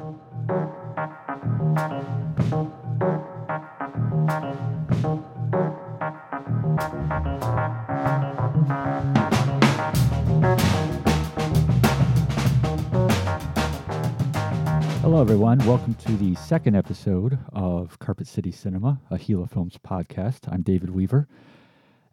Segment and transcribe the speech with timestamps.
[0.00, 0.14] Hello,
[15.20, 15.58] everyone.
[15.66, 20.50] Welcome to the second episode of Carpet City Cinema, a Gila Films podcast.
[20.50, 21.28] I'm David Weaver.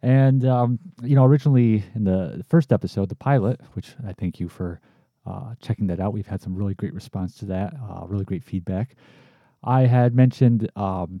[0.02, 4.50] And, um, you know, originally in the first episode, the pilot, which I thank you
[4.50, 4.78] for
[5.26, 8.44] uh, checking that out, we've had some really great response to that, uh, really great
[8.44, 8.96] feedback.
[9.62, 11.20] I had mentioned um,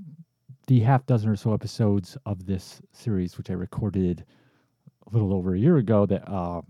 [0.66, 4.24] the half dozen or so episodes of this series, which I recorded
[5.06, 6.62] a little over a year ago, that, uh,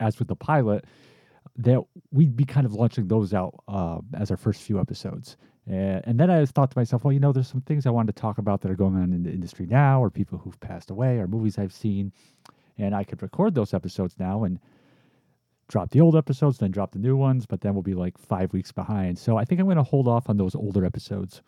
[0.00, 0.84] as with the pilot,
[1.56, 5.36] that we'd be kind of launching those out uh, as our first few episodes.
[5.66, 8.14] And, and then I thought to myself, well, you know, there's some things I wanted
[8.14, 10.90] to talk about that are going on in the industry now, or people who've passed
[10.90, 12.12] away, or movies I've seen.
[12.78, 14.58] And I could record those episodes now and
[15.68, 18.52] drop the old episodes, then drop the new ones, but then we'll be like five
[18.52, 19.18] weeks behind.
[19.18, 21.42] So I think I'm going to hold off on those older episodes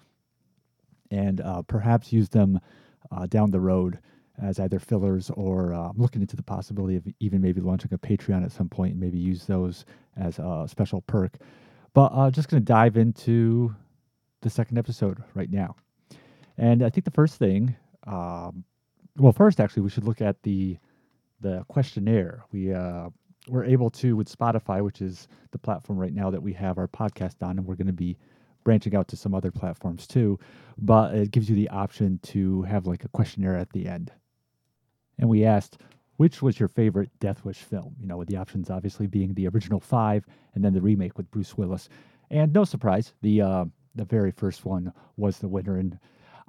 [1.10, 2.60] and uh, perhaps use them
[3.10, 3.98] uh, down the road
[4.42, 7.98] as either fillers or uh, I'm looking into the possibility of even maybe launching a
[7.98, 9.84] Patreon at some point and maybe use those
[10.16, 11.38] as a special perk.
[11.94, 13.74] But uh, just going to dive into
[14.42, 15.76] the second episode right now.
[16.58, 17.74] And I think the first thing,
[18.06, 18.64] um,
[19.16, 20.78] well, first actually, we should look at the
[21.40, 22.44] the questionnaire.
[22.50, 23.10] We uh,
[23.48, 26.88] we're able to with Spotify, which is the platform right now that we have our
[26.88, 28.16] podcast on, and we're going to be
[28.64, 30.38] branching out to some other platforms too.
[30.78, 34.12] But it gives you the option to have like a questionnaire at the end.
[35.18, 35.78] And we asked,
[36.16, 37.94] which was your favorite Death Wish film?
[38.00, 41.30] You know, with the options obviously being the original five and then the remake with
[41.30, 41.88] Bruce Willis.
[42.30, 45.76] And no surprise, the uh, the very first one was the winner.
[45.76, 45.98] And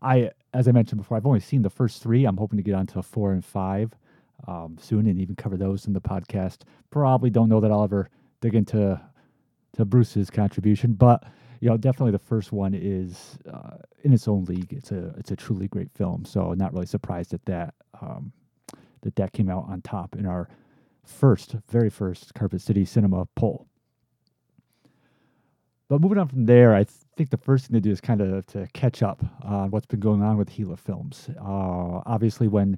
[0.01, 2.25] I, as I mentioned before, I've only seen the first three.
[2.25, 3.93] I'm hoping to get on to four and five
[4.47, 6.63] um, soon and even cover those in the podcast.
[6.89, 8.09] Probably don't know that I'll ever
[8.41, 8.99] dig into
[9.73, 11.23] to Bruce's contribution, but
[11.59, 14.71] you know, definitely the first one is uh, in its own league.
[14.73, 16.25] It's a it's a truly great film.
[16.25, 18.31] So not really surprised at that um,
[19.01, 20.49] that that came out on top in our
[21.03, 23.67] first, very first Carpet City Cinema poll.
[25.89, 28.45] But moving on from there, I think the first thing to do is kind of
[28.47, 31.29] to catch up on what's been going on with Gila Films.
[31.39, 32.77] Uh, obviously, when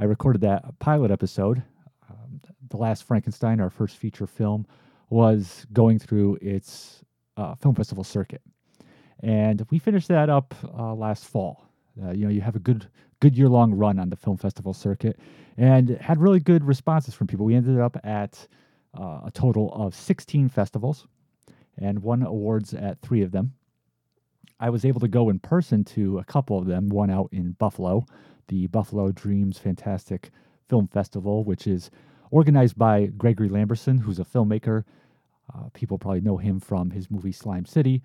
[0.00, 1.62] I recorded that pilot episode,
[2.10, 4.66] um, The Last Frankenstein, our first feature film,
[5.10, 7.04] was going through its
[7.36, 8.42] uh, film festival circuit.
[9.20, 11.68] And we finished that up uh, last fall.
[12.02, 12.88] Uh, you know, you have a good
[13.20, 15.20] good year long run on the film festival circuit,
[15.56, 17.46] and had really good responses from people.
[17.46, 18.48] We ended up at
[18.98, 21.06] uh, a total of 16 festivals
[21.78, 23.52] and won awards at three of them.
[24.58, 27.52] I was able to go in person to a couple of them, one out in
[27.52, 28.04] Buffalo,
[28.52, 30.30] the Buffalo Dreams Fantastic
[30.68, 31.90] Film Festival, which is
[32.30, 34.84] organized by Gregory Lamberson, who's a filmmaker.
[35.54, 38.02] Uh, people probably know him from his movie Slime City.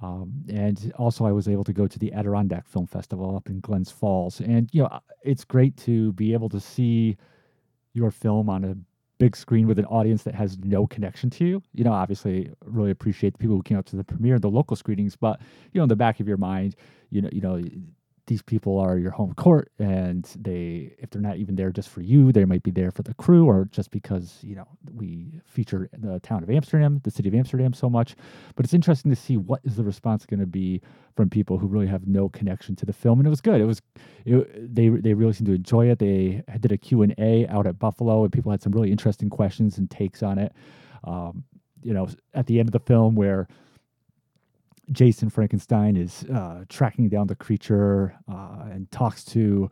[0.00, 3.58] Um, and also, I was able to go to the Adirondack Film Festival up in
[3.58, 4.38] Glens Falls.
[4.38, 7.16] And, you know, it's great to be able to see
[7.92, 8.76] your film on a
[9.18, 11.62] big screen with an audience that has no connection to you.
[11.74, 14.76] You know, obviously, really appreciate the people who came out to the premiere, the local
[14.76, 15.40] screenings, but
[15.72, 16.76] you know, in the back of your mind,
[17.10, 17.60] you know, you know,
[18.28, 22.02] these people are your home court and they if they're not even there just for
[22.02, 25.88] you they might be there for the crew or just because you know we feature
[25.98, 28.16] the town of amsterdam the city of amsterdam so much.
[28.54, 30.80] But it's interesting to see what is the response going to be
[31.16, 33.60] from people who really have no connection to the film and it was good.
[33.60, 33.80] It was
[34.24, 35.98] it, they they really seemed to enjoy it.
[35.98, 39.90] They did a q&a out at buffalo and people had some really interesting questions and
[39.90, 40.52] takes on it.
[41.04, 41.44] Um,
[41.82, 43.46] you know at the end of the film where
[44.92, 49.70] Jason Frankenstein is uh, tracking down the creature uh, and talks to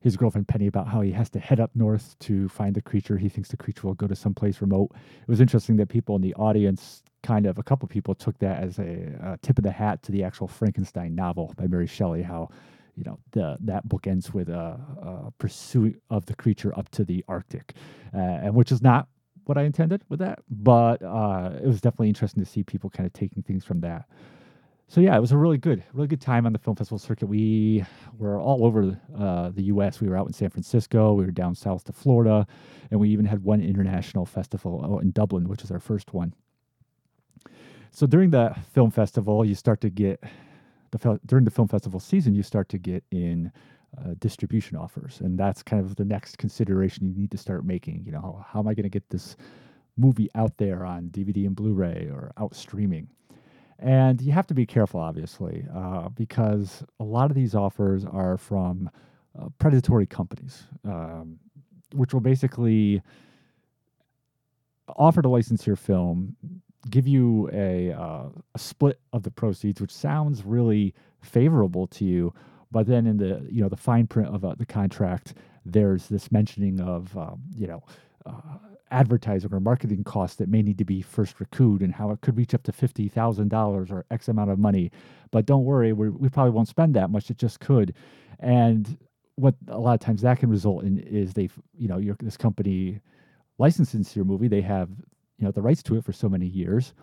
[0.00, 3.16] his girlfriend Penny about how he has to head up north to find the creature.
[3.16, 4.90] He thinks the creature will go to someplace remote.
[4.92, 8.62] It was interesting that people in the audience, kind of a couple people, took that
[8.62, 12.22] as a, a tip of the hat to the actual Frankenstein novel by Mary Shelley.
[12.22, 12.50] How
[12.96, 17.04] you know the, that book ends with a, a, pursuit of the creature up to
[17.04, 17.72] the Arctic,
[18.14, 19.08] uh, and which is not
[19.46, 23.06] what I intended with that, but uh, it was definitely interesting to see people kind
[23.06, 24.04] of taking things from that
[24.88, 27.26] so yeah, it was a really good, really good time on the film festival circuit.
[27.26, 27.84] We
[28.18, 30.00] were all over uh, the U.S.
[30.00, 31.14] We were out in San Francisco.
[31.14, 32.46] We were down south to Florida,
[32.90, 36.34] and we even had one international festival in Dublin, which is our first one.
[37.90, 40.22] So during the film festival, you start to get
[40.90, 43.50] the during the film festival season, you start to get in
[43.98, 48.02] uh, distribution offers, and that's kind of the next consideration you need to start making.
[48.04, 49.36] You know, how, how am I going to get this
[49.96, 53.08] movie out there on DVD and Blu-ray or out streaming?
[53.78, 58.36] And you have to be careful, obviously, uh, because a lot of these offers are
[58.38, 58.90] from
[59.38, 61.38] uh, predatory companies, um,
[61.92, 63.02] which will basically
[64.96, 66.36] offer to license your film
[66.90, 72.34] give you a, uh, a split of the proceeds, which sounds really favorable to you.
[72.70, 75.34] But then in the you know the fine print of uh, the contract,
[75.64, 77.82] there's this mentioning of um, you know
[78.26, 78.58] uh,
[78.94, 82.36] advertising or marketing costs that may need to be first recouped and how it could
[82.36, 84.90] reach up to fifty thousand dollars or X amount of money.
[85.32, 87.30] But don't worry, we we probably won't spend that much.
[87.30, 87.94] It just could,
[88.40, 88.98] and
[89.36, 92.36] what a lot of times that can result in is they you know your this
[92.38, 93.00] company
[93.58, 94.48] licenses your movie.
[94.48, 94.90] They have
[95.38, 96.94] you know the rights to it for so many years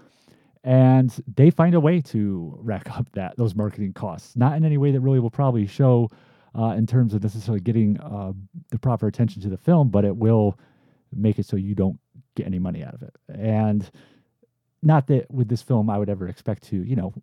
[0.63, 4.77] and they find a way to rack up that those marketing costs not in any
[4.77, 6.09] way that really will probably show
[6.57, 8.31] uh, in terms of necessarily getting uh,
[8.71, 10.57] the proper attention to the film but it will
[11.15, 11.99] make it so you don't
[12.35, 13.91] get any money out of it and
[14.81, 17.13] not that with this film i would ever expect to you know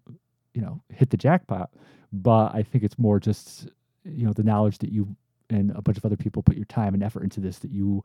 [0.54, 1.70] you know hit the jackpot
[2.12, 3.68] but i think it's more just
[4.04, 5.16] you know the knowledge that you
[5.50, 8.04] and a bunch of other people put your time and effort into this that you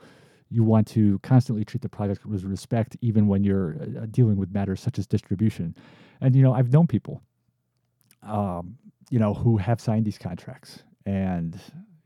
[0.54, 4.54] you want to constantly treat the project with respect, even when you're uh, dealing with
[4.54, 5.76] matters such as distribution.
[6.22, 7.24] And you know, I've known people,
[8.22, 8.78] um,
[9.10, 11.60] you know, who have signed these contracts and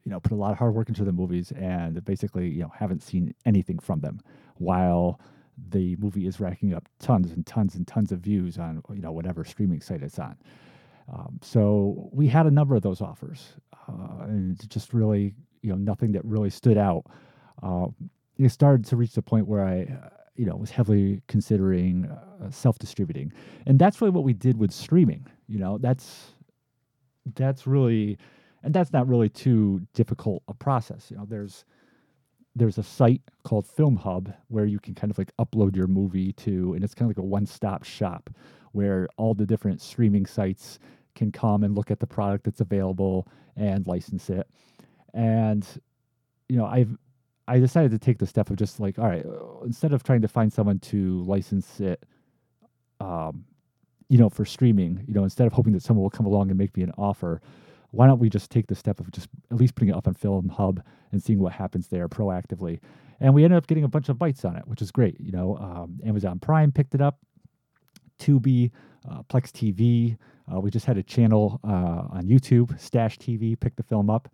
[0.08, 2.72] you know put a lot of hard work into the movies and basically you know
[2.74, 4.22] haven't seen anything from them
[4.56, 5.20] while
[5.70, 9.12] the movie is racking up tons and tons and tons of views on you know
[9.12, 10.38] whatever streaming site it's on.
[11.12, 13.54] Um, so we had a number of those offers,
[13.90, 17.04] uh, and just really you know nothing that really stood out.
[17.62, 17.88] Uh,
[18.38, 22.50] it started to reach the point where I, uh, you know, was heavily considering uh,
[22.50, 23.34] self-distributing,
[23.66, 25.26] and that's really what we did with streaming.
[25.48, 26.34] You know, that's
[27.36, 28.18] that's really,
[28.68, 31.10] and that's not really too difficult a process.
[31.10, 31.64] You know, there's
[32.54, 36.34] there's a site called Film Hub where you can kind of like upload your movie
[36.34, 38.30] to, and it's kind of like a one-stop shop
[38.74, 40.80] where all the different streaming sites
[41.16, 43.26] can come and look at the product that's available
[43.56, 44.50] and license it.
[45.14, 45.66] And
[46.50, 46.98] you know, I've
[47.48, 50.24] I decided to take the step of just like, all right, uh, instead of trying
[50.24, 52.04] to find someone to license it,
[53.00, 53.46] um,
[54.10, 56.58] you know, for streaming, you know, instead of hoping that someone will come along and
[56.58, 57.40] make me an offer,
[57.92, 60.14] why don't we just take the step of just at least putting it up on
[60.14, 62.80] Film Hub and seeing what happens there proactively?
[63.20, 65.20] And we ended up getting a bunch of bites on it, which is great.
[65.20, 67.20] You know, um, Amazon Prime picked it up,
[68.20, 68.72] Tubi,
[69.10, 70.18] uh, Plex TV.
[70.52, 74.30] Uh, we just had a channel uh, on YouTube, Stash TV, picked the film up.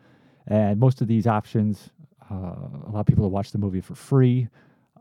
[0.47, 1.89] And most of these options
[2.29, 2.55] uh,
[2.87, 4.47] allow people to watch the movie for free.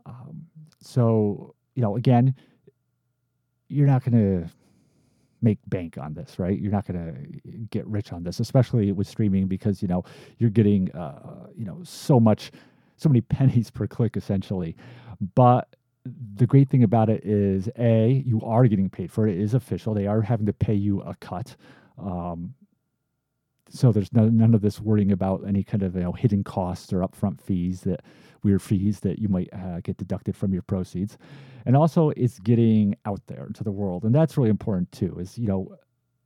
[0.05, 0.45] Um,
[0.79, 2.35] so, you know, again,
[3.67, 4.13] you're not going
[4.43, 4.49] to
[5.43, 6.57] make bank on this, right?
[6.57, 10.03] You're not going to get rich on this, especially with streaming, because you know
[10.39, 12.51] you're getting, uh, you know, so much,
[12.97, 14.75] so many pennies per click, essentially.
[15.35, 15.75] But
[16.35, 19.37] the great thing about it is, a, you are getting paid for it.
[19.37, 19.93] It is official.
[19.93, 21.55] They are having to pay you a cut.
[21.97, 22.55] Um,
[23.69, 26.93] so there's no, none of this worrying about any kind of you know hidden costs
[26.93, 28.01] or upfront fees that
[28.43, 31.17] weird fees that you might uh, get deducted from your proceeds.
[31.65, 35.37] And also it's getting out there into the world and that's really important too is
[35.37, 35.75] you know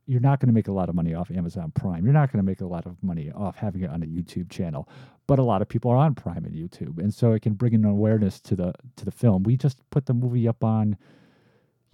[0.06, 2.04] you're not going to make a lot of money off amazon prime.
[2.04, 4.50] You're not going to make a lot of money off having it on a youtube
[4.50, 4.88] channel
[5.26, 7.74] but a lot of people are on prime and youtube and so it can bring
[7.74, 9.42] an awareness to the to the film.
[9.44, 10.96] We just put the movie up on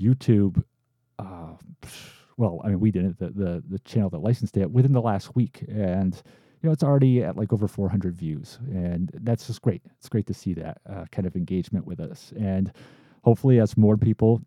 [0.01, 0.63] youtube
[1.19, 1.53] uh,
[2.37, 5.37] well, I mean, we didn't, the, the, the channel that licensed it within the last
[5.37, 5.65] week.
[5.69, 6.21] And,
[6.65, 8.59] you know, it's already at like over 400 views.
[8.71, 9.83] And that's just great.
[9.99, 12.33] It's great to see that uh, kind of engagement with us.
[12.41, 12.73] And
[13.23, 14.41] hopefully, as more people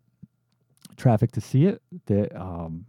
[0.96, 2.86] traffic to see it, that, um,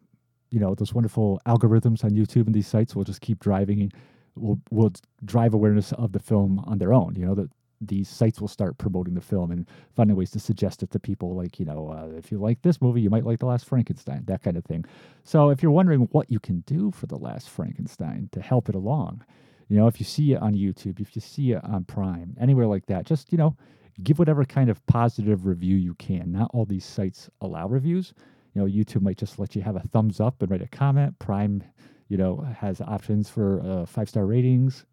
[0.49, 3.91] you know, those wonderful algorithms on YouTube and these sites will just keep driving,
[4.35, 4.91] will, will
[5.23, 7.13] drive awareness of the film on their own.
[7.15, 10.83] You know, that these sites will start promoting the film and finding ways to suggest
[10.83, 13.39] it to people like you know uh, if you like this movie you might like
[13.39, 14.85] the last frankenstein that kind of thing.
[15.23, 18.75] So if you're wondering what you can do for the last frankenstein to help it
[18.75, 19.23] along
[19.69, 22.67] you know if you see it on youtube if you see it on prime anywhere
[22.67, 23.55] like that just you know
[24.03, 26.31] give whatever kind of positive review you can.
[26.31, 28.13] Not all these sites allow reviews.
[28.53, 31.17] You know youtube might just let you have a thumbs up and write a comment.
[31.19, 31.63] Prime
[32.07, 34.85] you know has options for uh, five star ratings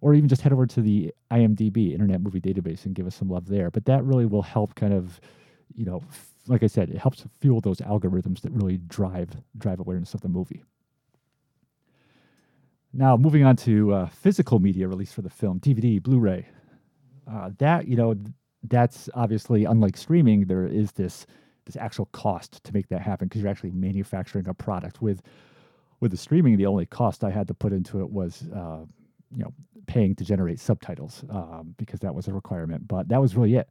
[0.00, 3.28] or even just head over to the IMDb Internet Movie Database and give us some
[3.28, 3.70] love there.
[3.70, 5.20] But that really will help kind of,
[5.74, 9.80] you know, f- like I said, it helps fuel those algorithms that really drive drive
[9.80, 10.64] awareness of the movie.
[12.92, 16.48] Now, moving on to uh, physical media release for the film, DVD, Blu-ray.
[17.30, 18.16] Uh, that you know,
[18.64, 20.46] that's obviously unlike streaming.
[20.46, 21.26] There is this
[21.66, 25.00] this actual cost to make that happen because you're actually manufacturing a product.
[25.00, 25.22] With
[26.00, 28.86] with the streaming, the only cost I had to put into it was uh,
[29.34, 29.52] you know
[29.86, 32.86] paying to generate subtitles um, because that was a requirement.
[32.86, 33.68] But that was really it.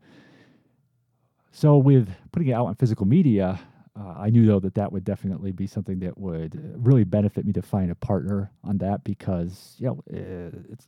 [1.51, 3.59] So with putting it out on physical media,
[3.99, 7.51] uh, I knew though that that would definitely be something that would really benefit me
[7.53, 10.03] to find a partner on that because you know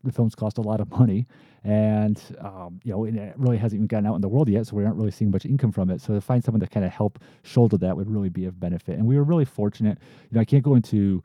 [0.04, 1.28] the films cost a lot of money,
[1.64, 4.76] and um, you know it really hasn't even gotten out in the world yet, so
[4.76, 6.00] we aren't really seeing much income from it.
[6.00, 8.98] So to find someone to kind of help shoulder that would really be of benefit.
[8.98, 9.98] And we were really fortunate.
[10.30, 11.24] You know, I can't go into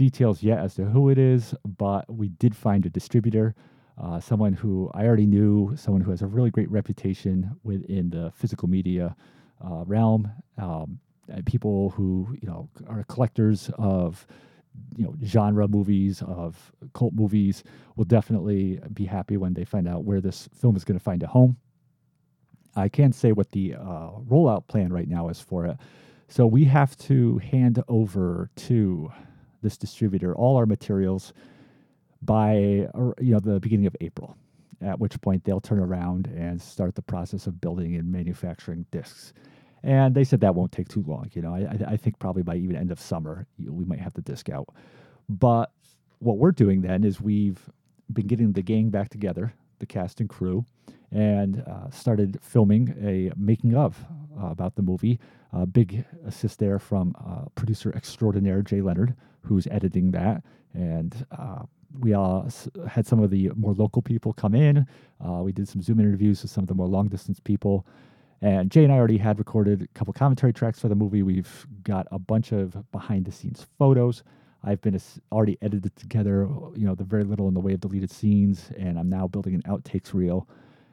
[0.00, 3.54] details yet as to who it is, but we did find a distributor.
[4.02, 8.32] Uh, someone who I already knew, someone who has a really great reputation within the
[8.34, 9.14] physical media
[9.62, 10.32] uh, realm.
[10.56, 11.00] Um,
[11.44, 14.26] people who you know are collectors of
[14.96, 17.62] you know genre movies of cult movies
[17.96, 21.22] will definitely be happy when they find out where this film is going to find
[21.22, 21.58] a home.
[22.74, 25.76] I can't say what the uh, rollout plan right now is for it.
[26.28, 29.12] So we have to hand over to
[29.62, 31.32] this distributor all our materials
[32.22, 34.36] by uh, you know the beginning of April.
[34.82, 39.34] At which point they'll turn around and start the process of building and manufacturing discs.
[39.82, 41.30] And they said that won't take too long.
[41.34, 44.22] You know, I, I think probably by even end of summer, we might have the
[44.22, 44.68] disc out.
[45.28, 45.70] But
[46.18, 47.68] what we're doing then is we've
[48.12, 50.64] been getting the gang back together, the cast and crew,
[51.12, 54.04] and uh, started filming a making of
[54.40, 55.18] uh, about the movie.
[55.52, 60.42] A big assist there from uh, producer extraordinaire Jay Leonard, who's editing that.
[60.74, 61.62] And uh,
[61.98, 62.48] we all
[62.88, 64.86] had some of the more local people come in.
[65.24, 67.84] Uh, we did some Zoom interviews with some of the more long distance people.
[68.42, 71.22] And Jay and I already had recorded a couple commentary tracks for the movie.
[71.22, 74.22] We've got a bunch of behind the scenes photos.
[74.62, 74.98] I've been
[75.32, 78.98] already edited together, you know, the very little in the way of deleted scenes, and
[78.98, 80.46] I'm now building an outtakes reel.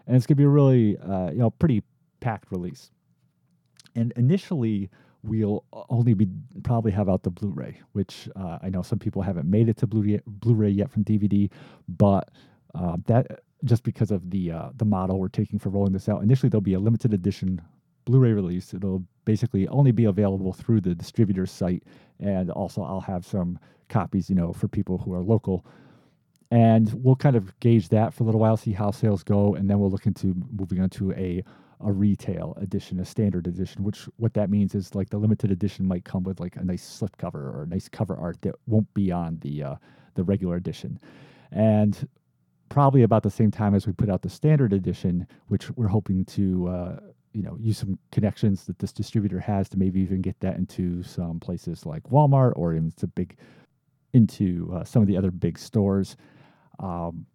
[0.08, 1.84] And it's gonna be a really, uh, you know, pretty
[2.20, 2.92] packed release.
[3.96, 4.90] And initially,
[5.24, 6.28] we'll only be
[6.64, 9.88] probably have out the Blu-ray, which uh, I know some people haven't made it to
[9.88, 11.52] Blu-ray, Blu-ray yet from DVD,
[11.88, 12.30] but
[12.76, 16.24] uh, that just because of the uh, the model we're taking for rolling this out.
[16.24, 17.62] Initially, there'll be a limited edition
[18.06, 18.74] Blu-ray release.
[18.74, 21.84] It'll basically only be available through the distributor's site,
[22.20, 23.60] and also I'll have some
[23.90, 25.66] copies, you know, for people who are local.
[26.50, 29.70] And we'll kind of gauge that for a little while, see how sales go, and
[29.70, 31.44] then we'll look into moving on to a
[31.82, 35.86] a retail edition, a standard edition, which what that means is like the limited edition
[35.86, 39.12] might come with like a nice slipcover or a nice cover art that won't be
[39.12, 39.76] on the uh,
[40.16, 41.00] the regular edition.
[41.52, 42.08] And
[42.70, 46.26] probably about the same time as we put out the standard edition, which we're hoping
[46.26, 47.00] to uh,
[47.34, 51.04] you know use some connections that this distributor has to maybe even get that into
[51.04, 53.38] some places like Walmart or into big
[54.14, 56.18] into uh, some of the other big stores.
[56.80, 57.26] Um,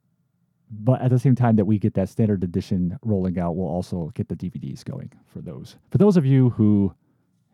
[0.71, 4.11] but at the same time that we get that standard edition rolling out, we'll also
[4.15, 5.77] get the DVDs going for those.
[5.91, 6.95] For those of you who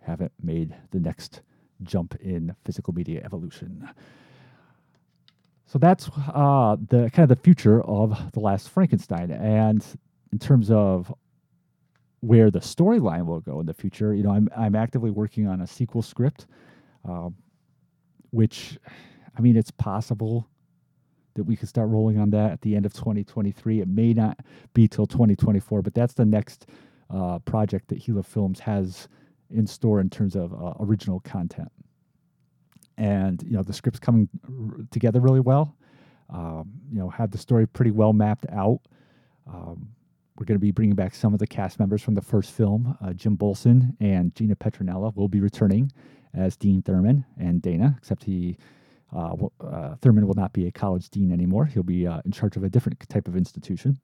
[0.00, 1.42] haven't made the next
[1.83, 3.88] jump in physical media evolution.
[5.66, 9.85] So that's uh, the kind of the future of the last Frankenstein, and
[10.33, 11.12] in terms of
[12.21, 15.61] where the storyline will go in the future, you know, I'm I'm actively working on
[15.61, 16.47] a sequel script,
[17.07, 17.35] um,
[18.30, 18.78] which,
[19.37, 20.49] I mean, it's possible
[21.38, 23.80] that we could start rolling on that at the end of 2023.
[23.80, 24.38] It may not
[24.75, 26.66] be till 2024, but that's the next
[27.11, 29.09] uh, project that Gila Films has
[29.50, 31.73] in store in terms of uh, original content
[32.99, 35.75] and you know the script's coming r- together really well.
[36.30, 38.80] Um, you know, have the story pretty well mapped out.
[39.47, 39.88] Um,
[40.37, 42.97] we're going to be bringing back some of the cast members from the first film.
[43.02, 45.90] Uh, Jim Bolson and Gina Petronella will be returning
[46.35, 48.59] as Dean Thurman and Dana, except he
[49.15, 51.65] uh, uh, Thurman will not be a college dean anymore.
[51.65, 53.99] He'll be uh, in charge of a different type of institution.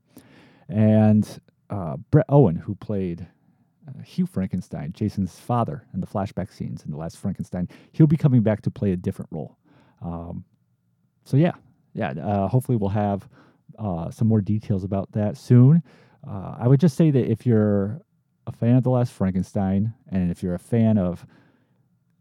[0.69, 3.27] And uh, Brett Owen, who played
[3.87, 8.17] uh, Hugh Frankenstein, Jason's father, in the flashback scenes in the last Frankenstein, he'll be
[8.17, 9.59] coming back to play a different role.
[10.01, 10.45] Um,
[11.25, 11.53] so yeah,
[11.93, 12.11] yeah.
[12.11, 13.29] Uh, hopefully, we'll have
[14.11, 15.83] some more details about that soon.
[16.27, 18.01] I would just say that if you're
[18.47, 21.27] a fan of the last Frankenstein, and if you're a fan of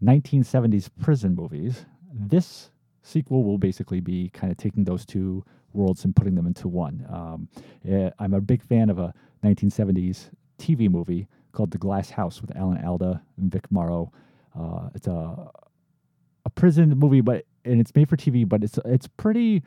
[0.04, 2.72] 1970s prison movies, this
[3.04, 5.44] sequel will basically be kind of taking those two
[5.74, 7.06] worlds and putting them into one.
[7.10, 7.48] Um,
[7.88, 12.56] eh, I'm a big fan of a 1970s TV movie called The Glass House with
[12.56, 14.12] Alan Alda and Vic Morrow.
[14.58, 15.52] Uh, it's a
[16.46, 19.64] a prison movie, but and it's made for TV, but it's it's pretty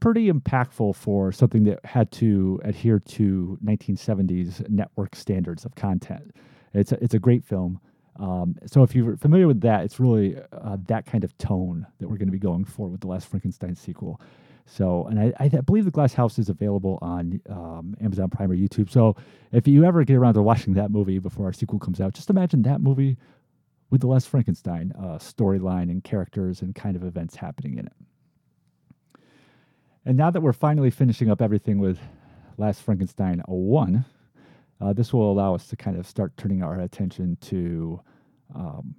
[0.00, 6.36] pretty impactful for something that had to adhere to 1970s network standards of content.
[6.72, 7.80] It's a, it's a great film.
[8.18, 12.08] Um, so if you're familiar with that, it's really uh, that kind of tone that
[12.08, 14.20] we're going to be going for with the last Frankenstein sequel.
[14.66, 18.56] So, and I, I believe the Glass House is available on um, Amazon Prime or
[18.56, 18.90] YouTube.
[18.90, 19.16] So,
[19.50, 22.28] if you ever get around to watching that movie before our sequel comes out, just
[22.28, 23.16] imagine that movie
[23.90, 27.92] with the Last Frankenstein uh, storyline and characters and kind of events happening in it.
[30.04, 31.98] And now that we're finally finishing up everything with
[32.58, 34.04] Last Frankenstein 01,
[34.80, 38.00] uh, this will allow us to kind of start turning our attention to
[38.54, 38.94] um,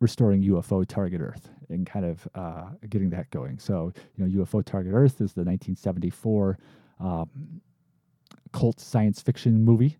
[0.00, 3.58] restoring UFO Target Earth and kind of uh, getting that going.
[3.58, 6.58] So, you know, UFO Target Earth is the 1974
[7.00, 7.28] um,
[8.52, 9.98] cult science fiction movie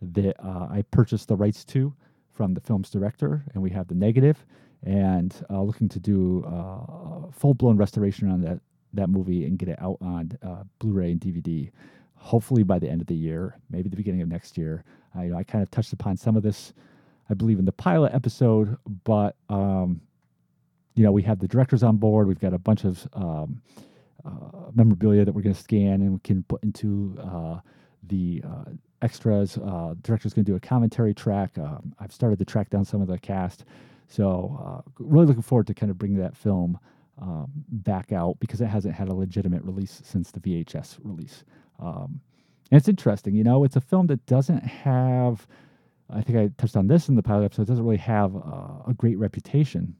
[0.00, 1.94] that uh, I purchased the rights to
[2.30, 4.44] from the film's director, and we have the negative,
[4.82, 8.60] and uh, looking to do uh, full blown restoration on that
[8.92, 11.70] that movie and get it out on uh, Blu-ray and DVD.
[12.16, 14.84] Hopefully by the end of the year, maybe the beginning of next year.
[15.14, 16.72] I, you know, I kind of touched upon some of this,
[17.30, 20.00] I believe, in the pilot episode, but um,
[20.94, 22.26] you know, we have the directors on board.
[22.26, 23.60] We've got a bunch of um,
[24.24, 27.60] uh, memorabilia that we're going to scan and we can put into uh,
[28.08, 28.70] the uh,
[29.02, 29.58] extras.
[29.58, 31.58] Uh, director's going to do a commentary track.
[31.58, 33.64] Um, I've started to track down some of the cast.
[34.08, 36.78] So, uh, really looking forward to kind of bringing that film
[37.20, 41.44] um, back out because it hasn't had a legitimate release since the VHS release.
[41.78, 42.20] Um,
[42.70, 45.46] and it's interesting, you know, it's a film that doesn't have,
[46.10, 48.82] I think I touched on this in the pilot episode, it doesn't really have uh,
[48.88, 49.94] a great reputation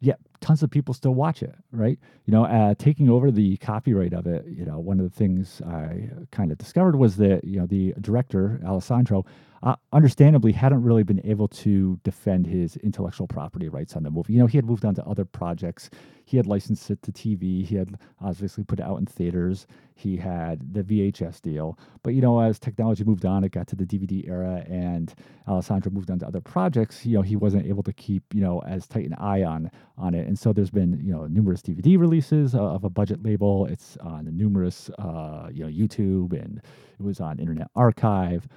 [0.00, 1.98] yet tons of people still watch it, right?
[2.26, 5.62] You know, uh, taking over the copyright of it, you know, one of the things
[5.62, 9.24] I kind of discovered was that, you know, the director, Alessandro,
[9.62, 14.34] uh, understandably hadn't really been able to defend his intellectual property rights on the movie.
[14.34, 15.90] You know, he had moved on to other projects.
[16.24, 17.64] He had licensed it to TV.
[17.64, 19.66] He had obviously put it out in theaters.
[19.94, 21.78] He had the VHS deal.
[22.02, 25.14] But, you know, as technology moved on, it got to the DVD era and
[25.48, 27.06] Alessandro moved on to other projects.
[27.06, 30.14] You know, he wasn't able to keep, you know, as tight an eye on, on
[30.14, 30.26] it.
[30.26, 33.66] And so there's been, you know, numerous DVD releases of a budget label.
[33.66, 36.60] It's on numerous, uh, you know, YouTube and
[36.98, 38.48] it was on Internet Archive.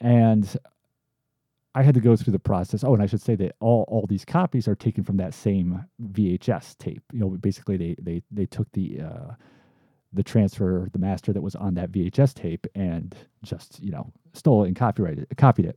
[0.00, 0.56] And
[1.74, 2.84] I had to go through the process.
[2.84, 5.84] Oh, and I should say that all, all these copies are taken from that same
[6.12, 7.02] VHS tape.
[7.12, 9.34] You know, basically they they they took the uh,
[10.12, 14.64] the transfer, the master that was on that VHS tape, and just you know stole
[14.64, 15.76] it and copyrighted copied it.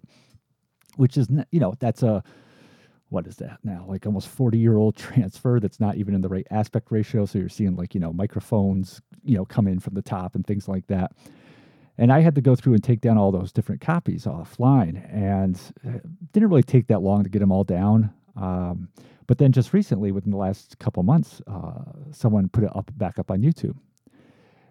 [0.98, 2.24] Which is you know that's a
[3.10, 6.28] what is that now like almost 40 year old transfer that's not even in the
[6.28, 9.94] right aspect ratio so you're seeing like you know microphones you know come in from
[9.94, 11.14] the top and things like that
[11.98, 15.60] and I had to go through and take down all those different copies offline, and
[15.84, 18.14] it didn't really take that long to get them all down.
[18.36, 18.90] Um,
[19.26, 23.20] but then just recently, within the last couple months, uh, someone put it up back
[23.20, 23.78] up on YouTube,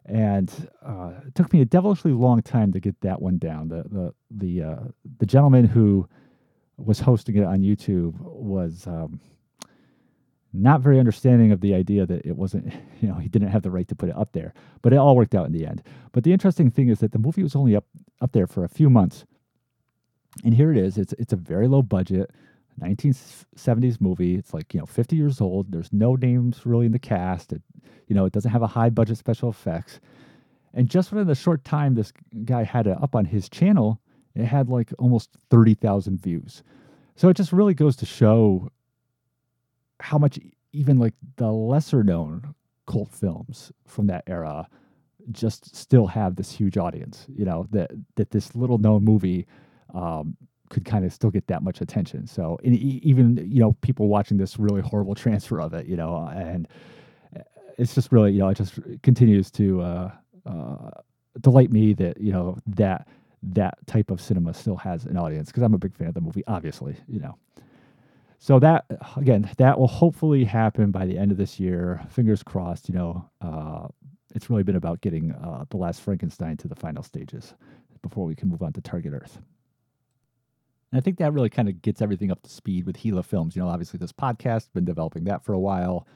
[0.06, 3.68] and uh, it took me a devilishly long time to get that one down.
[3.68, 4.84] The the the uh,
[5.18, 6.08] the gentleman who
[6.78, 9.20] was hosting it on YouTube was um,
[10.62, 13.70] not very understanding of the idea that it wasn't, you know, he didn't have the
[13.70, 14.52] right to put it up there.
[14.82, 15.82] But it all worked out in the end.
[16.12, 17.86] But the interesting thing is that the movie was only up
[18.20, 19.24] up there for a few months.
[20.44, 20.98] And here it is.
[20.98, 22.30] It's it's a very low budget
[22.80, 24.34] 1970s movie.
[24.34, 25.72] It's like, you know, 50 years old.
[25.72, 27.52] There's no names really in the cast.
[27.52, 27.62] It,
[28.06, 30.00] you know, it doesn't have a high budget special effects.
[30.74, 32.12] And just within the short time this
[32.44, 34.00] guy had it up on his channel,
[34.34, 36.62] it had like almost 30,000 views.
[37.16, 38.68] So it just really goes to show
[40.00, 40.38] how much
[40.72, 42.54] even like the lesser known
[42.86, 44.68] cult films from that era
[45.32, 47.26] just still have this huge audience.
[47.28, 49.46] You know that that this little known movie
[49.94, 50.36] um,
[50.68, 52.26] could kind of still get that much attention.
[52.26, 56.68] So even you know people watching this really horrible transfer of it, you know, and
[57.36, 57.42] uh,
[57.78, 60.10] it's just really you know it just continues to uh,
[60.46, 60.90] uh,
[61.40, 63.08] delight me that you know that
[63.42, 66.20] that type of cinema still has an audience because I'm a big fan of the
[66.20, 67.36] movie, obviously, you know.
[68.38, 68.84] So that
[69.16, 72.02] again, that will hopefully happen by the end of this year.
[72.10, 72.88] Fingers crossed.
[72.88, 73.88] You know, uh,
[74.34, 77.54] it's really been about getting uh, the last Frankenstein to the final stages
[78.02, 79.40] before we can move on to Target Earth.
[80.92, 83.56] And I think that really kind of gets everything up to speed with Gila Films.
[83.56, 86.06] You know, obviously this podcast been developing that for a while.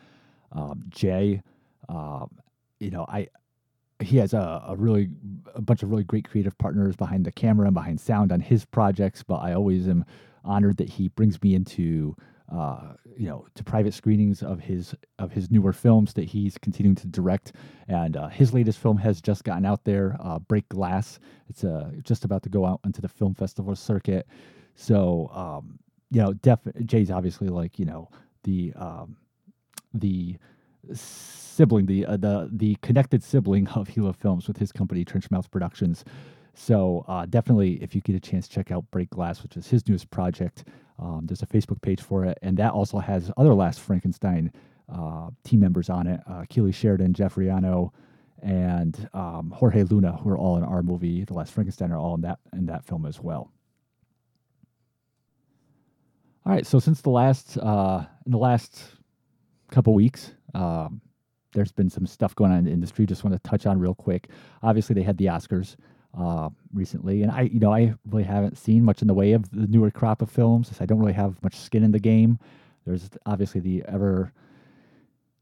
[0.53, 1.43] Um, Jay,
[1.89, 2.31] um,
[2.79, 3.29] you know, I
[4.01, 5.11] he has a, a really
[5.55, 8.65] a bunch of really great creative partners behind the camera and behind sound on his
[8.65, 9.23] projects.
[9.23, 10.05] But I always am
[10.45, 12.17] honored that he brings me into
[12.53, 16.97] uh, you know to private screenings of his of his newer films that he's continuing
[16.97, 17.53] to direct.
[17.89, 21.21] And uh, his latest film has just gotten out there uh, break glass.
[21.49, 24.27] It's uh, just about to go out into the film festival circuit.
[24.75, 25.79] So um,
[26.11, 28.11] you know def- jay's obviously like you know
[28.43, 29.17] the um,
[29.95, 30.37] the
[30.93, 36.05] sibling the uh, the the connected sibling of Gila Films with his company Trenchmouth Productions
[36.55, 39.87] so uh, definitely, if you get a chance, check out Break Glass, which is his
[39.89, 40.65] newest project.
[40.99, 44.53] Um, there's a Facebook page for it, and that also has other Last Frankenstein
[44.93, 47.93] uh, team members on it: uh, Keely Sheridan, Jeffrey Ano,
[48.43, 52.15] and um, Jorge Luna, who are all in our movie, The Last Frankenstein, are all
[52.15, 53.53] in that in that film as well.
[56.47, 58.83] All right, so since the last uh, in the last
[59.71, 61.01] couple weeks, um,
[61.53, 63.07] there's been some stuff going on in the industry.
[63.07, 64.29] Just want to touch on real quick.
[64.63, 65.77] Obviously, they had the Oscars.
[66.17, 69.51] Uh, recently, and I, you know, I really haven't seen much in the way of
[69.51, 70.73] the newer crop of films.
[70.81, 72.39] I don't really have much skin in the game.
[72.87, 74.33] There's obviously the ever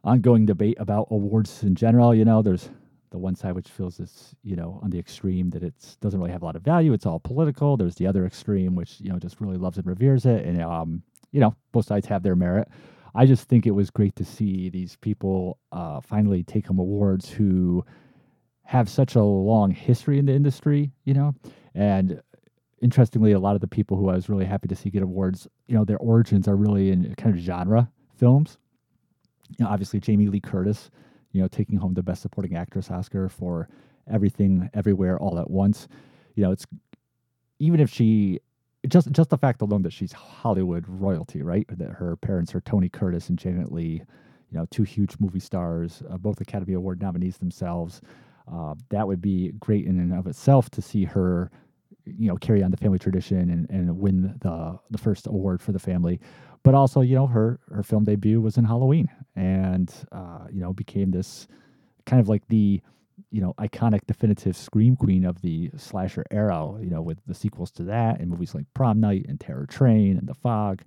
[0.04, 2.14] ongoing debate about awards in general.
[2.14, 2.68] You know, there's
[3.10, 6.32] the one side which feels it's you know on the extreme that it doesn't really
[6.32, 6.92] have a lot of value.
[6.92, 7.76] It's all political.
[7.76, 11.02] There's the other extreme which you know just really loves and reveres it, and um,
[11.32, 12.68] you know both sides have their merit.
[13.14, 17.28] I just think it was great to see these people uh, finally take home awards
[17.30, 17.84] who
[18.68, 21.34] have such a long history in the industry, you know,
[21.74, 22.20] and
[22.82, 25.48] interestingly, a lot of the people who I was really happy to see get awards,
[25.68, 28.58] you know, their origins are really in kind of genre films.
[29.58, 30.90] You know, obviously Jamie Lee Curtis,
[31.32, 33.70] you know, taking home the Best Supporting Actress Oscar for
[34.12, 35.88] Everything Everywhere All at Once.
[36.34, 36.66] You know, it's
[37.58, 38.38] even if she
[38.86, 41.66] just just the fact alone that she's Hollywood royalty, right?
[41.70, 44.02] That her parents are Tony Curtis and Janet Leigh,
[44.50, 48.02] you know, two huge movie stars, uh, both Academy Award nominees themselves.
[48.52, 51.50] Uh, that would be great in and of itself to see her,
[52.04, 55.72] you know, carry on the family tradition and, and win the the first award for
[55.72, 56.20] the family.
[56.62, 60.72] But also, you know, her her film debut was in Halloween, and uh, you know,
[60.72, 61.46] became this
[62.06, 62.80] kind of like the
[63.30, 67.70] you know iconic definitive scream queen of the slasher era you know with the sequels
[67.70, 70.82] to that and movies like prom night and terror train and the fog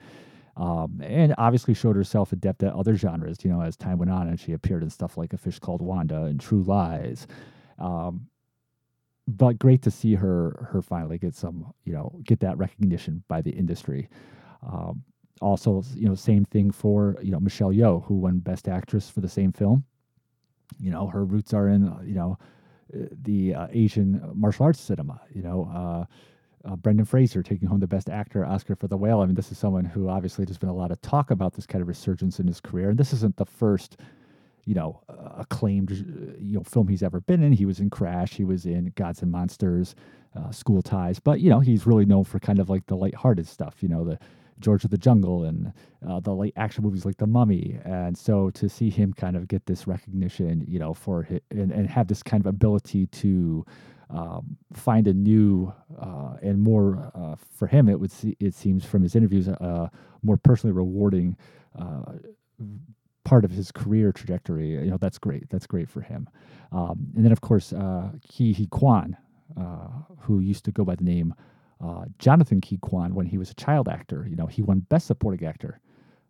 [0.58, 4.28] um, and obviously showed herself adept at other genres you know as time went on
[4.28, 7.28] and she appeared in stuff like a fish called wanda and true lies
[7.80, 8.28] um,
[9.28, 13.42] but great to see her her finally get some you know get that recognition by
[13.42, 14.10] the industry
[14.68, 15.04] um,
[15.42, 19.22] also you know same thing for you know michelle yeoh who won best actress for
[19.22, 19.84] the same film
[20.80, 22.38] you know, her roots are in, you know,
[22.94, 25.22] uh, the uh, Asian martial arts cinema.
[25.34, 26.06] You know, uh,
[26.66, 29.22] uh, Brendan Fraser taking home the Best Actor Oscar for The Whale.
[29.22, 31.66] I mean, this is someone who obviously there's been a lot of talk about this
[31.66, 32.90] kind of resurgence in his career.
[32.90, 33.98] And this isn't the first,
[34.66, 37.54] you know, uh, acclaimed uh, you know film he's ever been in.
[37.54, 38.34] He was in Crash.
[38.34, 39.96] He was in Gods and Monsters,
[40.36, 41.20] uh, School Ties.
[41.20, 43.78] But you know, he's really known for kind of like the lighthearted stuff.
[43.82, 44.20] You know, the
[44.60, 45.74] George of the Jungle and
[46.08, 47.80] uh, the late action movies like The Mummy.
[47.84, 51.72] And so to see him kind of get this recognition, you know, for his, and,
[51.72, 53.66] and have this kind of ability to
[54.10, 58.86] um, find a new uh, and more uh, for him, it would see, it seems
[58.86, 59.88] from his interviews, uh,
[60.22, 61.38] more personally rewarding
[61.80, 62.14] uh,
[63.24, 64.72] part of his career trajectory.
[64.72, 65.50] You know, that's great.
[65.50, 66.30] That's great for him.
[66.72, 69.18] Um, and then of course, uh, Ke Huy Quan,
[69.58, 69.88] uh,
[70.20, 71.34] who used to go by the name
[71.84, 74.28] uh, Jonathan Ke Quan when he was a child actor.
[74.30, 75.80] You know, he won Best Supporting Actor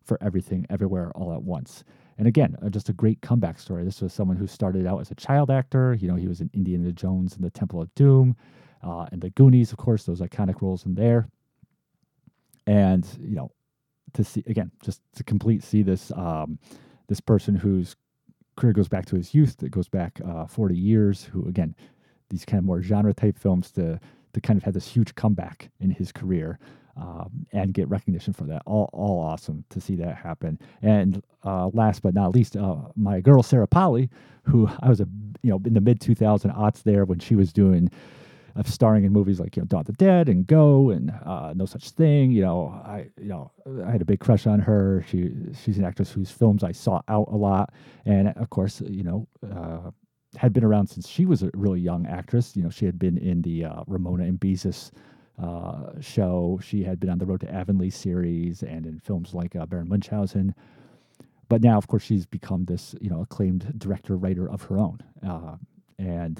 [0.04, 1.84] for Everything Everywhere All at Once.
[2.18, 3.84] And again, uh, just a great comeback story.
[3.84, 5.94] This was someone who started out as a child actor.
[6.00, 8.36] You know, he was in Indiana Jones and the Temple of Doom,
[8.84, 11.30] uh, and the Goonies, of course, those iconic roles in there.
[12.68, 13.52] And you know,
[14.14, 16.60] to see again, just to complete see this um,
[17.08, 17.96] this person whose
[18.56, 21.24] career goes back to his youth, that goes back uh, 40 years.
[21.24, 21.76] Who again,
[22.30, 24.00] these kind of more genre type films to
[24.34, 26.60] to kind of have this huge comeback in his career
[26.98, 28.62] um, and get recognition for that.
[28.66, 30.60] All, all awesome to see that happen.
[30.82, 34.10] And uh, last but not least, uh, my girl Sarah Polley,
[34.44, 35.08] who I was a
[35.42, 37.90] you know in the mid 2000 aughts there when she was doing.
[38.54, 41.54] Uh, starring in movies like you know Dawn of the Dead and Go and uh,
[41.56, 43.50] No Such Thing, you know I you know
[43.86, 45.06] I had a big crush on her.
[45.08, 45.32] She
[45.64, 47.74] she's an actress whose films I saw out a lot,
[48.06, 49.92] and of course you know uh,
[50.38, 52.56] had been around since she was a really young actress.
[52.56, 54.92] You know, she had been in the uh, Ramona and Beezus
[55.42, 56.60] uh, show.
[56.64, 59.90] She had been on the Road to Avonlea series and in films like uh, Baron
[59.90, 60.54] Munchausen.
[61.50, 65.00] But now, of course, she's become this you know acclaimed director writer of her own,
[65.28, 65.58] uh,
[66.00, 66.40] and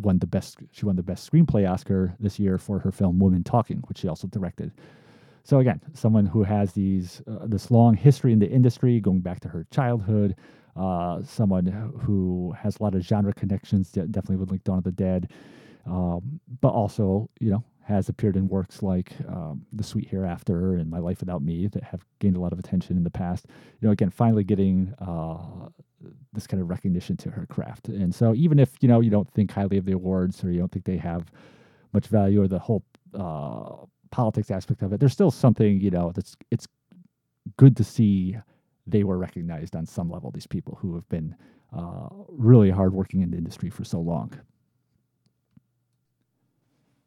[0.00, 0.58] won the best.
[0.72, 4.08] She won the best screenplay Oscar this year for her film Women Talking, which she
[4.08, 4.72] also directed.
[5.44, 9.40] So again, someone who has these uh, this long history in the industry, going back
[9.40, 10.34] to her childhood,
[10.78, 11.66] uh, someone
[12.00, 15.30] who has a lot of genre connections, definitely would link Dawn of the Dead,
[15.86, 20.90] um, but also, you know, has appeared in works like um, The Sweet Hereafter and
[20.90, 23.46] My Life Without Me that have gained a lot of attention in the past.
[23.80, 25.68] You know, again, finally getting uh,
[26.32, 27.88] this kind of recognition to her craft.
[27.88, 30.58] And so, even if you know you don't think highly of the awards or you
[30.58, 31.32] don't think they have
[31.92, 36.12] much value or the whole uh, politics aspect of it, there's still something you know
[36.14, 36.68] that's it's
[37.56, 38.36] good to see
[38.90, 41.34] they were recognized on some level, these people who have been
[41.76, 44.32] uh, really hardworking in the industry for so long.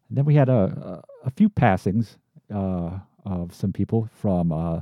[0.10, 2.18] And then we had a, a, a few passings
[2.54, 4.82] uh, of some people from uh,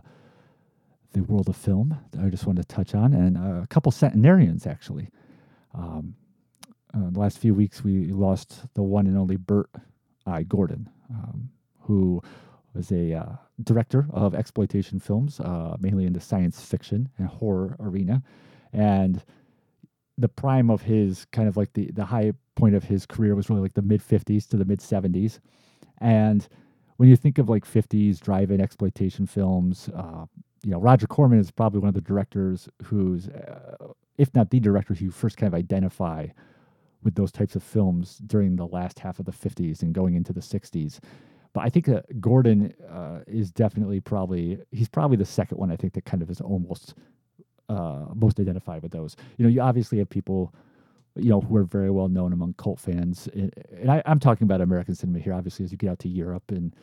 [1.13, 4.67] the world of film that I just wanted to touch on, and a couple centenarians,
[4.67, 5.09] actually.
[5.73, 6.15] Um,
[6.93, 9.69] uh, the last few weeks, we lost the one and only Bert
[10.25, 10.43] I.
[10.43, 11.49] Gordon, um,
[11.81, 12.21] who
[12.73, 17.75] was a uh, director of exploitation films, uh, mainly in the science fiction and horror
[17.79, 18.21] arena.
[18.73, 19.23] And
[20.17, 23.49] the prime of his kind of like the, the high point of his career was
[23.49, 25.39] really like the mid 50s to the mid 70s.
[25.99, 26.47] And
[26.97, 30.25] when you think of like 50s drive-in exploitation films, uh,
[30.63, 34.59] you know, Roger Corman is probably one of the directors who's, uh, if not the
[34.59, 36.27] director, who first kind of identify
[37.03, 40.33] with those types of films during the last half of the 50s and going into
[40.33, 40.99] the 60s.
[41.53, 45.75] But I think that Gordon uh, is definitely probably he's probably the second one I
[45.75, 46.93] think that kind of is almost
[47.69, 49.15] uh, most identified with those.
[49.37, 50.53] You know, you obviously have people
[51.15, 53.53] you know who are very well known among cult fans, and,
[53.87, 55.33] I, I'm talking about American cinema here.
[55.33, 56.75] Obviously, as you get out to Europe and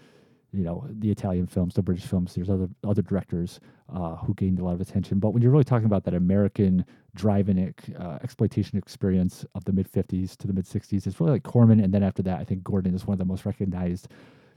[0.52, 2.34] you know the Italian films, the British films.
[2.34, 3.60] There's other other directors
[3.92, 5.18] uh, who gained a lot of attention.
[5.18, 9.90] But when you're really talking about that American drive-in uh, exploitation experience of the mid
[9.90, 12.62] '50s to the mid '60s, it's really like Corman, and then after that, I think
[12.64, 14.08] Gordon is one of the most recognized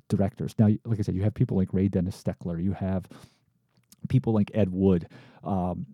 [0.10, 0.54] directors.
[0.60, 2.62] Now, like I said, you have people like Ray Dennis Steckler.
[2.62, 3.08] You have
[4.10, 5.08] people like Ed Wood.
[5.44, 5.86] Um,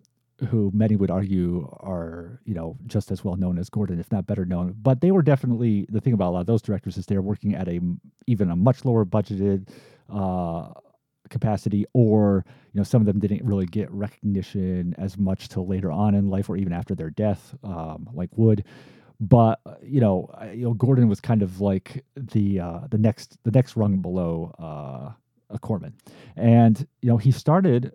[0.50, 4.26] who many would argue are you know just as well known as Gordon, if not
[4.26, 4.74] better known.
[4.80, 7.54] But they were definitely the thing about a lot of those directors is they're working
[7.54, 7.80] at a
[8.26, 9.68] even a much lower budgeted
[10.12, 10.72] uh,
[11.30, 15.90] capacity, or you know some of them didn't really get recognition as much till later
[15.90, 18.64] on in life, or even after their death, um, like Wood.
[19.20, 23.50] But you know, you know, Gordon was kind of like the uh, the next the
[23.50, 25.12] next rung below uh,
[25.50, 25.94] a Corman,
[26.36, 27.92] and you know he started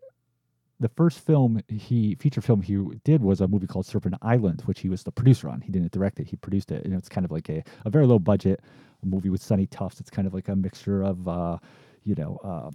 [0.79, 4.79] the first film he feature film he did was a movie called Serpent Island, which
[4.79, 5.61] he was the producer on.
[5.61, 8.07] He didn't direct it; he produced it, and it's kind of like a, a very
[8.07, 8.59] low budget
[9.03, 9.99] movie with Sonny Tufts.
[9.99, 11.57] It's kind of like a mixture of uh,
[12.03, 12.71] you know uh,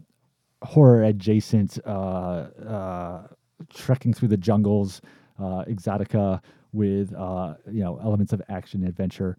[0.65, 3.27] horror adjacent, uh, uh
[3.75, 6.41] trekking through the jungles, uh, exotica
[6.73, 9.37] with uh, you know elements of action and adventure.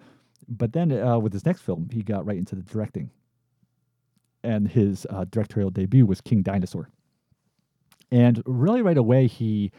[0.47, 0.89] But then
[1.21, 3.10] with his next film, he got right into the directing,
[4.43, 6.89] and his directorial debut was King Dinosaur
[8.12, 9.71] and really, right away, he,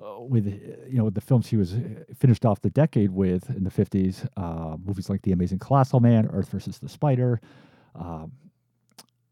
[0.00, 1.78] uh, with you know the films he was uh,
[2.16, 6.28] finished off the decade with in the fifties, uh, movies like The Amazing Colossal Man,
[6.32, 7.40] Earth versus the Spider,
[7.94, 8.32] um,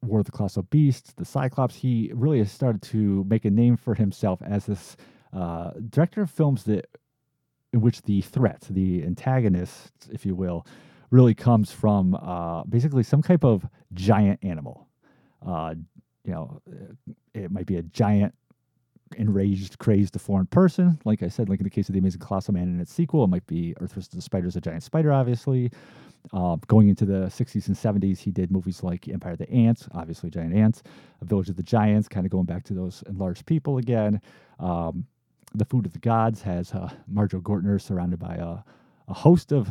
[0.02, 1.76] War of the Colossal Beasts, The Cyclops.
[1.76, 4.96] He really started to make a name for himself as this
[5.32, 6.88] uh, director of films that,
[7.72, 10.66] in which the threat, the antagonist, if you will,
[11.10, 14.88] really comes from uh, basically some type of giant animal.
[15.46, 15.74] Uh,
[16.24, 16.60] you know,
[17.34, 18.34] it might be a giant,
[19.16, 20.98] enraged, crazed, deformed person.
[21.04, 23.24] Like I said, like in the case of the Amazing Colossal Man and its sequel,
[23.24, 24.08] it might be Earth vs.
[24.08, 25.70] the Spider is a giant spider, obviously.
[26.32, 29.88] Uh, going into the 60s and 70s, he did movies like Empire of the Ants,
[29.92, 30.82] obviously giant ants,
[31.20, 34.20] A Village of the Giants, kind of going back to those enlarged people again.
[34.60, 35.06] Um,
[35.54, 38.58] the Food of the Gods has uh, Marjoe Gortner surrounded by a,
[39.08, 39.70] a host of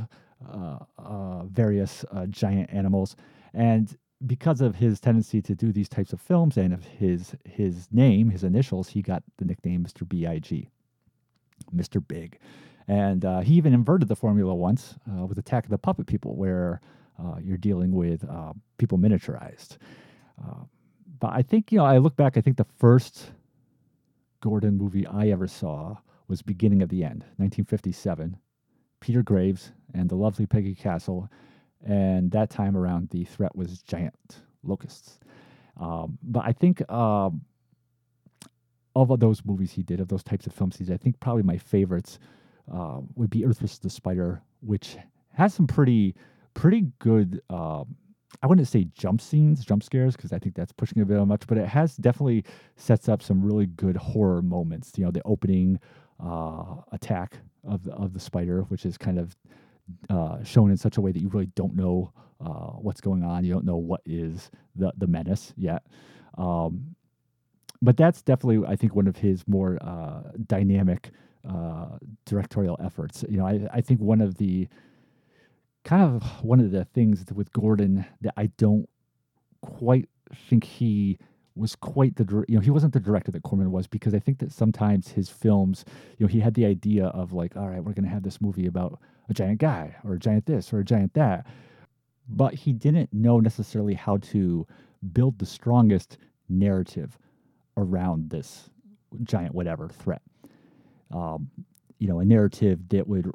[0.51, 3.15] uh, uh various uh, giant animals.
[3.53, 7.87] And because of his tendency to do these types of films and of his his
[7.91, 10.07] name, his initials, he got the nickname Mr.
[10.07, 10.69] Big,
[11.75, 12.05] Mr.
[12.07, 12.39] Big,
[12.87, 16.35] and uh, he even inverted the formula once uh, with Attack of the Puppet People,
[16.35, 16.81] where
[17.19, 19.77] uh, you're dealing with uh, people miniaturized.
[20.43, 20.65] Uh,
[21.19, 22.37] but I think you know, I look back.
[22.37, 23.31] I think the first
[24.41, 28.37] Gordon movie I ever saw was Beginning of the End, 1957.
[28.99, 31.29] Peter Graves and the lovely Peggie Castle
[31.85, 34.15] and that time around the threat was giant
[34.63, 35.19] locusts.
[35.79, 37.41] Um, but I think um,
[38.95, 41.43] of those movies he did, of those types of films he did, I think probably
[41.43, 42.19] my favorites
[42.71, 43.79] uh, would be Earth vs.
[43.79, 44.97] the Spider, which
[45.33, 46.15] has some pretty
[46.53, 47.41] pretty good.
[47.49, 47.95] Um,
[48.41, 51.45] I wouldn't say jump scenes, jump scares, because I think that's pushing a bit much,
[51.47, 52.43] but it has definitely
[52.75, 54.93] sets up some really good horror moments.
[54.97, 55.79] You know, the opening
[56.23, 59.35] uh, attack of the, of the spider, which is kind of
[60.09, 63.43] uh, shown in such a way that you really don't know uh, what's going on.
[63.43, 65.83] You don't know what is the the menace yet.
[66.37, 66.95] Um,
[67.81, 71.11] but that's definitely, I think, one of his more uh, dynamic
[71.47, 73.25] uh, directorial efforts.
[73.27, 74.67] You know, I, I think one of the
[75.83, 78.87] kind of one of the things with Gordon that I don't
[79.61, 80.09] quite
[80.49, 81.17] think he
[81.55, 84.39] was quite the you know he wasn't the director that Corman was because I think
[84.39, 85.83] that sometimes his films
[86.17, 88.39] you know he had the idea of like all right we're going to have this
[88.39, 91.45] movie about a giant guy or a giant this or a giant that
[92.29, 94.65] but he didn't know necessarily how to
[95.11, 96.17] build the strongest
[96.47, 97.17] narrative
[97.77, 98.69] around this
[99.23, 100.21] giant whatever threat.
[101.13, 101.49] Um,
[101.99, 103.31] you know a narrative that would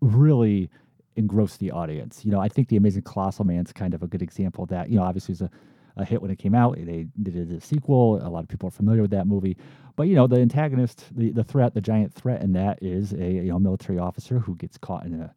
[0.00, 0.70] really
[1.16, 4.22] engross the audience you know I think the Amazing Colossal Man's kind of a good
[4.22, 5.50] example of that you know obviously it's a
[5.96, 6.76] a hit when it came out.
[6.76, 8.16] They did a sequel.
[8.26, 9.56] A lot of people are familiar with that movie.
[9.96, 13.30] But you know, the antagonist, the, the threat, the giant threat in that is a
[13.30, 15.34] you know military officer who gets caught in a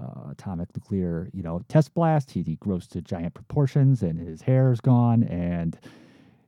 [0.00, 2.30] uh, atomic nuclear you know test blast.
[2.30, 5.78] He, he grows to giant proportions, and his hair is gone, and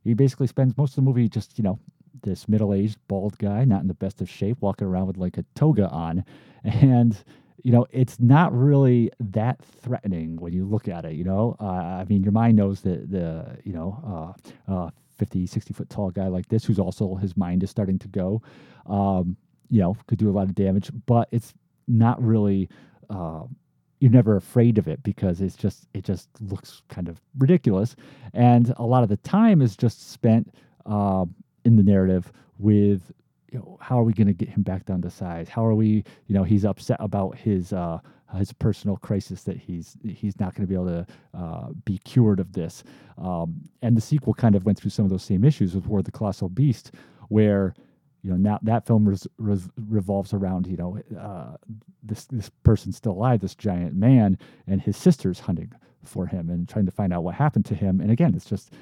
[0.02, 1.78] he basically spends most of the movie just you know
[2.22, 5.44] this middle-aged bald guy, not in the best of shape, walking around with like a
[5.54, 6.24] toga on,
[6.64, 7.22] and
[7.62, 11.14] you know, it's not really that threatening when you look at it.
[11.14, 14.34] You know, uh, I mean, your mind knows that the you know,
[14.68, 17.98] uh, uh, 50, 60 foot tall guy like this, who's also his mind is starting
[18.00, 18.42] to go,
[18.86, 19.36] um,
[19.70, 21.54] you know, could do a lot of damage, but it's
[21.88, 22.68] not really.
[23.10, 23.42] Uh,
[24.00, 27.96] you're never afraid of it because it's just it just looks kind of ridiculous,
[28.34, 31.24] and a lot of the time is just spent uh,
[31.64, 33.12] in the narrative with
[33.54, 35.48] you know, how are we going to get him back down to size?
[35.48, 38.00] How are we, you know, he's upset about his uh,
[38.36, 42.40] his personal crisis that he's he's not going to be able to uh, be cured
[42.40, 42.82] of this.
[43.16, 46.00] Um, and the sequel kind of went through some of those same issues with War
[46.00, 46.90] of the Colossal Beast,
[47.28, 47.74] where
[48.24, 51.56] you know now that film res, res, revolves around you know uh,
[52.02, 54.36] this this person still alive, this giant man,
[54.66, 58.00] and his sister's hunting for him and trying to find out what happened to him.
[58.00, 58.72] And again, it's just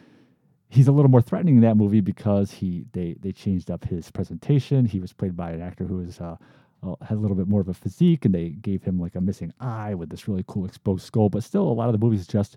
[0.72, 4.10] he's a little more threatening in that movie because he they they changed up his
[4.10, 4.86] presentation.
[4.86, 6.36] He was played by an actor who was uh,
[6.82, 9.20] uh, had a little bit more of a physique, and they gave him like a
[9.20, 11.28] missing eye with this really cool exposed skull.
[11.28, 12.56] But still, a lot of the movies just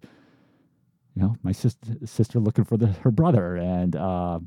[1.15, 4.39] you know my sister sister looking for the, her brother, and uh,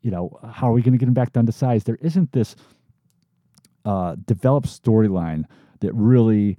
[0.00, 1.84] you know how are we going to get him back down to size?
[1.84, 2.56] There isn't this
[3.84, 5.44] uh, developed storyline
[5.80, 6.56] that really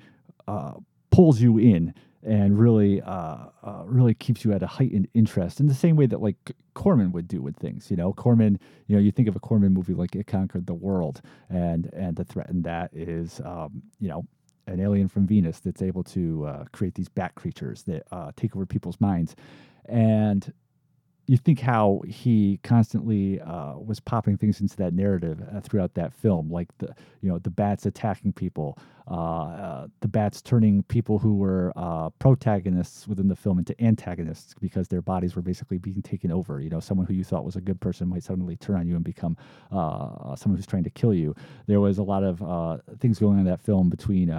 [0.47, 0.73] uh,
[1.09, 5.67] pulls you in and really uh, uh, really keeps you at a heightened interest in
[5.67, 7.89] the same way that like Corman would do with things.
[7.89, 8.59] You know, Corman.
[8.87, 12.15] You know, you think of a Corman movie like It Conquered the World, and and
[12.15, 14.25] the threat in that is um, you know
[14.67, 18.55] an alien from Venus that's able to uh, create these bat creatures that uh, take
[18.55, 19.35] over people's minds,
[19.85, 20.53] and
[21.27, 26.13] you think how he constantly uh, was popping things into that narrative uh, throughout that
[26.13, 28.79] film, like the you know the bats attacking people,
[29.11, 34.55] uh, uh the bats turning people who were uh, protagonists within the film into antagonists
[34.61, 36.61] because their bodies were basically being taken over.
[36.61, 38.95] You know, someone who you thought was a good person might suddenly turn on you
[38.95, 39.35] and become
[39.69, 41.35] uh, someone who's trying to kill you.
[41.67, 44.29] There was a lot of things going on in that film between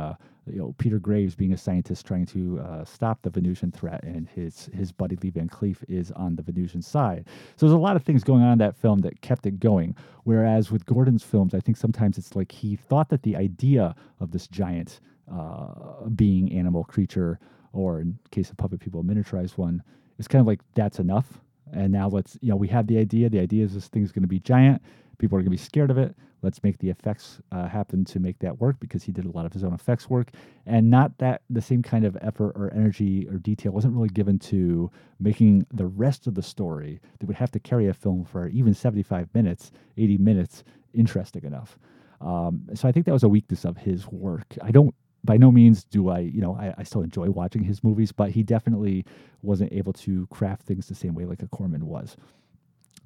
[0.53, 4.29] you know Peter Graves being a scientist trying to uh, stop the Venusian threat, and
[4.29, 7.27] his his buddy Lee Van Cleef is on the Venusian side.
[7.57, 9.97] So there's a lot of things going on in that film that kept it going.
[10.25, 14.31] Whereas with Gordon's films, I think sometimes it's like he thought that the idea of
[14.31, 15.01] this giant
[15.33, 17.39] uh, being animal creature,
[17.73, 19.83] or in case of puppet people, a miniaturized one,
[20.19, 21.41] is kind of like that's enough.
[21.73, 23.29] And now let's you know we have the idea.
[23.29, 24.83] The idea is this thing's going to be giant.
[25.19, 26.15] People are going to be scared of it.
[26.43, 29.45] Let's make the effects uh, happen to make that work because he did a lot
[29.45, 30.31] of his own effects work.
[30.67, 34.39] And not that the same kind of effort or energy or detail wasn't really given
[34.41, 37.01] to making the rest of the story.
[37.19, 41.79] That would have to carry a film for even 75 minutes 80 minutes interesting enough.
[42.21, 44.57] Um, so i think that was a weakness of his work.
[44.63, 47.83] I don't by no means do I, you know, I, I, still enjoy watching his
[47.83, 49.05] movies, but he definitely
[49.43, 52.17] wasn't able to craft things the same way like a Corman was.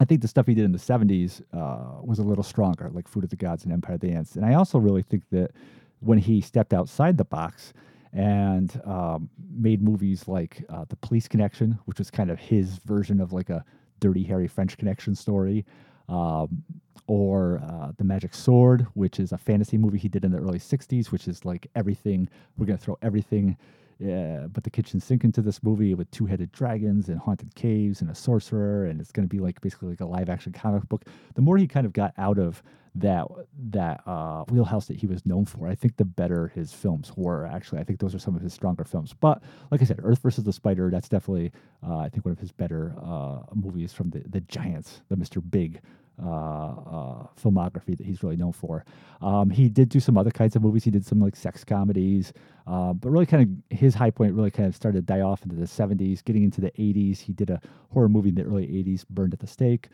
[0.00, 3.06] I think the stuff he did in the 70s uh, was a little stronger, like
[3.08, 4.36] Food of the Gods and Empire of the Ants.
[4.36, 5.52] And I also really think that
[6.00, 7.72] when he stepped outside the box
[8.12, 13.20] and um, made movies like uh, The Police Connection, which was kind of his version
[13.20, 13.64] of like a
[14.00, 15.64] Dirty Harry French Connection story,
[16.08, 16.62] um,
[17.06, 20.58] or uh, The Magic Sword, which is a fantasy movie he did in the early
[20.58, 23.56] 60s, which is like everything, we're going to throw everything
[23.98, 28.10] yeah, but the kitchen sink into this movie with two-headed dragons and haunted caves and
[28.10, 31.04] a sorcerer, and it's going to be like basically like a live-action comic book.
[31.34, 32.62] The more he kind of got out of
[32.94, 33.26] that
[33.70, 37.46] that uh, wheelhouse that he was known for, I think the better his films were.
[37.46, 39.14] Actually, I think those are some of his stronger films.
[39.18, 41.52] But like I said, Earth versus the Spider, that's definitely
[41.86, 45.40] uh, I think one of his better uh, movies from the the giants, the Mister
[45.40, 45.80] Big
[46.22, 48.84] uh, uh, filmography that he's really known for.
[49.20, 50.84] Um, he did do some other kinds of movies.
[50.84, 52.32] He did some like sex comedies,
[52.66, 55.42] uh, but really kind of his high point really kind of started to die off
[55.42, 57.18] into the 70s, getting into the 80s.
[57.18, 59.88] He did a horror movie in the early 80s, Burned at the Stake.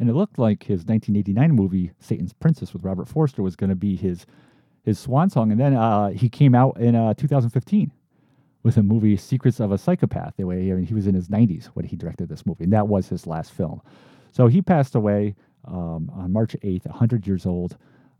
[0.00, 3.76] And it looked like his 1989 movie, Satan's Princess with Robert Forster, was going to
[3.76, 4.26] be his
[4.82, 5.52] his swan song.
[5.52, 7.92] And then uh, he came out in uh, 2015
[8.62, 10.34] with a movie, Secrets of a Psychopath.
[10.38, 13.08] I mean, he was in his 90s when he directed this movie, and that was
[13.08, 13.82] his last film.
[14.32, 15.34] So he passed away
[15.66, 17.76] um, on March 8th, 100 years old,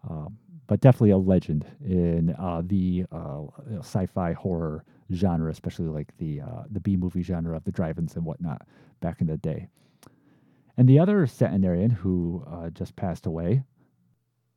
[0.08, 0.26] uh,
[0.66, 3.42] but definitely a legend in uh, the uh,
[3.78, 8.24] sci-fi horror genre, especially like the uh, the B movie genre of the drive-ins and
[8.24, 8.66] whatnot
[9.00, 9.68] back in the day.
[10.80, 13.64] And the other centenarian who uh, just passed away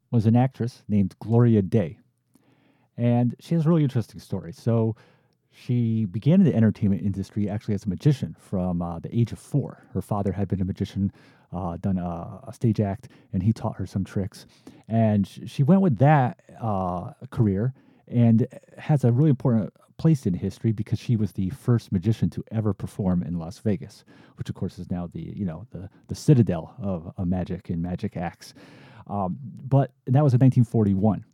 [0.09, 1.99] was an actress named Gloria Dea,
[2.95, 4.53] and she has a really interesting story.
[4.53, 4.95] So.
[5.55, 9.37] She began in the entertainment industry actually as a magician from uh, the age of
[9.37, 9.85] four.
[9.93, 11.11] Her father had been a magician
[11.51, 14.47] uh, done a, a, stage act, and he taught her some tricks.
[14.87, 17.75] And she went with that uh, career
[18.07, 18.47] and
[18.77, 22.73] has a really important place in history because she was the first magician to ever
[22.73, 24.03] perform in Las Vegas,
[24.37, 27.81] which of course is now the you know the the citadel of, of magic and
[27.81, 28.53] magic acts.
[29.07, 31.25] Um, but that was in 1941.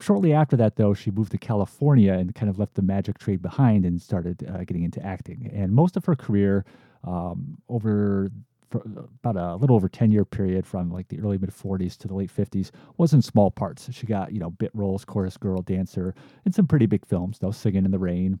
[0.00, 3.40] Shortly after that, though, she moved to California and kind of left the magic trade
[3.40, 5.50] behind and started uh, getting into acting.
[5.54, 6.66] And most of her career,
[7.04, 8.30] um, over
[8.74, 12.14] about a little over 10 year period from like the early mid 40s to the
[12.14, 13.88] late 50s, was in small parts.
[13.92, 16.14] She got, you know, bit roles, chorus girl, dancer,
[16.44, 18.38] and some pretty big films, though, Singing in the Rain,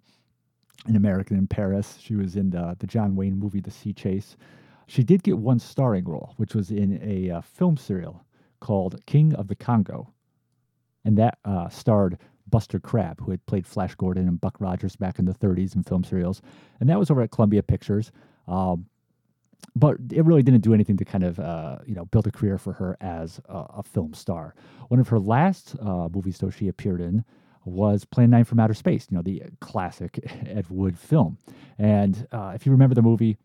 [0.86, 1.98] An American in Paris.
[2.00, 4.36] She was in the, the John Wayne movie, The Sea Chase.
[4.86, 8.24] She did get one starring role, which was in a uh, film serial
[8.60, 10.12] called King of the Congo.
[11.04, 12.18] And that uh, starred
[12.48, 15.82] Buster Crabbe, who had played Flash Gordon and Buck Rogers back in the 30s in
[15.82, 16.42] film serials.
[16.80, 18.12] And that was over at Columbia Pictures.
[18.46, 18.86] Um,
[19.76, 22.58] but it really didn't do anything to kind of uh, you know build a career
[22.58, 24.54] for her as a, a film star.
[24.88, 27.24] One of her last uh, movies, though, she appeared in
[27.64, 31.38] was Plan 9 from Outer Space, you know, the classic Ed Wood film.
[31.78, 33.38] And uh, if you remember the movie,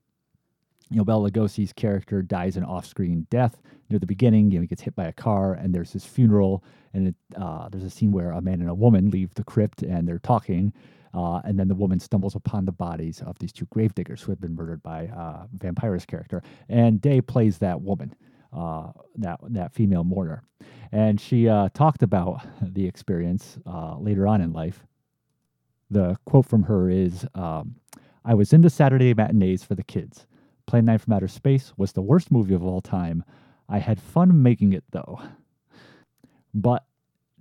[0.89, 4.51] you know, Bela Lugosi's character dies an off-screen death near the beginning.
[4.51, 6.63] You know, he gets hit by a car, and there's his funeral,
[6.93, 9.83] and it, uh, there's a scene where a man and a woman leave the crypt,
[9.83, 10.73] and they're talking,
[11.13, 14.39] uh, and then the woman stumbles upon the bodies of these two gravediggers who had
[14.39, 18.15] been murdered by uh, Vampira's character, and Dea plays that woman,
[18.53, 20.43] uh, that that female mourner,
[20.91, 24.85] and she uh, talked about the experience uh, later on in life.
[25.91, 27.75] The quote from her is, um,
[28.23, 30.25] "I was in the Saturday matinees for the kids."
[30.67, 33.23] Plan 9 from Outer Space was the worst movie of all time.
[33.67, 35.19] I had fun making it though.
[36.53, 36.83] But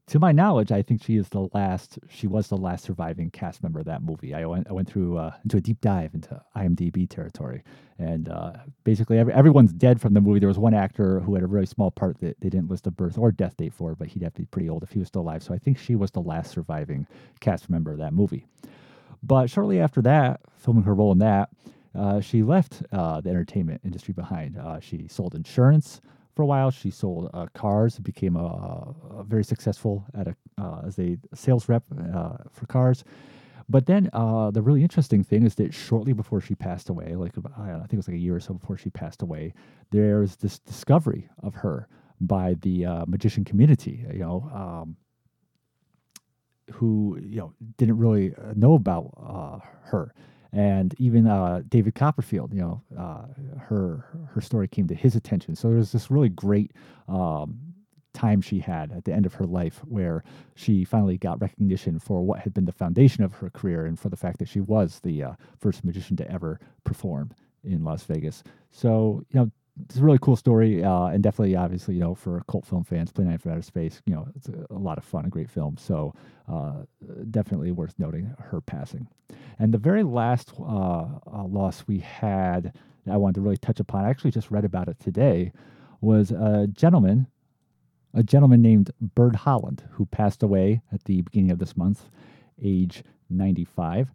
[0.09, 1.99] to my knowledge, I think she is the last.
[2.09, 4.35] She was the last surviving cast member of that movie.
[4.35, 7.63] I went, I went through uh, into a deep dive into IMDb territory,
[7.99, 8.53] and uh,
[8.85, 10.41] basically every, everyone's dead from the movie.
[10.41, 12.91] There was one actor who had a really small part that they didn't list a
[12.91, 15.09] birth or death date for, but he'd have to be pretty old if he was
[15.09, 15.43] still alive.
[15.43, 17.07] So I think she was the last surviving
[17.41, 18.47] cast member of that movie.
[19.23, 21.51] But shortly after that, filming her role in that,
[21.95, 24.57] uh, she left uh, the entertainment industry behind.
[24.57, 26.01] Uh, she sold insurance
[26.39, 26.71] for a while.
[26.71, 31.69] She sold uh, cars, became a, a very successful at a uh, as a sales
[31.69, 31.83] rep
[32.15, 33.03] uh, for cars.
[33.69, 37.67] But then the really interesting thing is that shortly before she passed away, like I,
[37.67, 39.53] know, I think it was like a year or so before she passed away,
[39.91, 41.89] there's this discovery of her
[42.21, 44.07] by the magician community.
[44.13, 44.51] You know.
[44.55, 44.97] Um,
[46.71, 49.11] who you know didn't really know about
[49.85, 50.15] her
[50.53, 53.27] and even uh, David Copperfield, you know, uh,
[53.59, 55.55] her her story came to his attention.
[55.55, 56.73] So there was this really great
[57.09, 57.59] um,
[58.15, 60.25] time she had at the end of her life where
[60.55, 64.09] she finally got recognition for what had been the foundation of her career and for
[64.09, 67.31] the fact that she was the uh, first magician to ever perform
[67.63, 68.43] in Las Vegas.
[68.71, 69.51] So you know,
[69.85, 73.13] it's a really cool story, uh, and definitely, obviously, you know, for cult film fans,
[73.13, 75.51] Plan 9 from Outer Space, you know, it's a, a lot of fun, a great
[75.51, 75.77] film.
[75.77, 76.15] So,
[76.51, 76.85] uh,
[77.31, 79.07] definitely worth noting her passing.
[79.59, 82.73] And the very last uh, uh loss we had
[83.05, 85.53] that I wanted to really touch upon, I actually just read about it today,
[86.01, 87.27] was a gentleman,
[88.15, 92.09] a gentleman named Byrd Holland, who passed away at the beginning of this month,
[92.63, 94.11] age 95.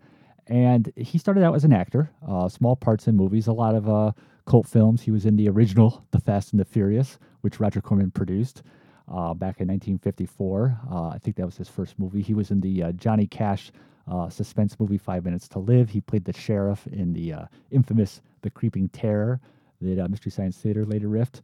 [0.48, 3.88] And he started out as an actor, uh, small parts in movies, a lot of
[3.88, 4.12] uh,
[4.46, 5.02] cult films.
[5.02, 8.64] He was in the original The Fast and the Furious, which Roger Corman produced
[9.08, 10.80] uh, back in 1954.
[10.92, 12.22] Uh, I think that was his first movie.
[12.22, 13.72] He was in the uh, Johnny Cash
[14.10, 15.90] uh, suspense movie Five Minutes to Live.
[15.90, 19.40] He played the sheriff in the uh, infamous The Creeping Terror
[19.82, 21.42] that uh, Mystery Science Theater later riffed.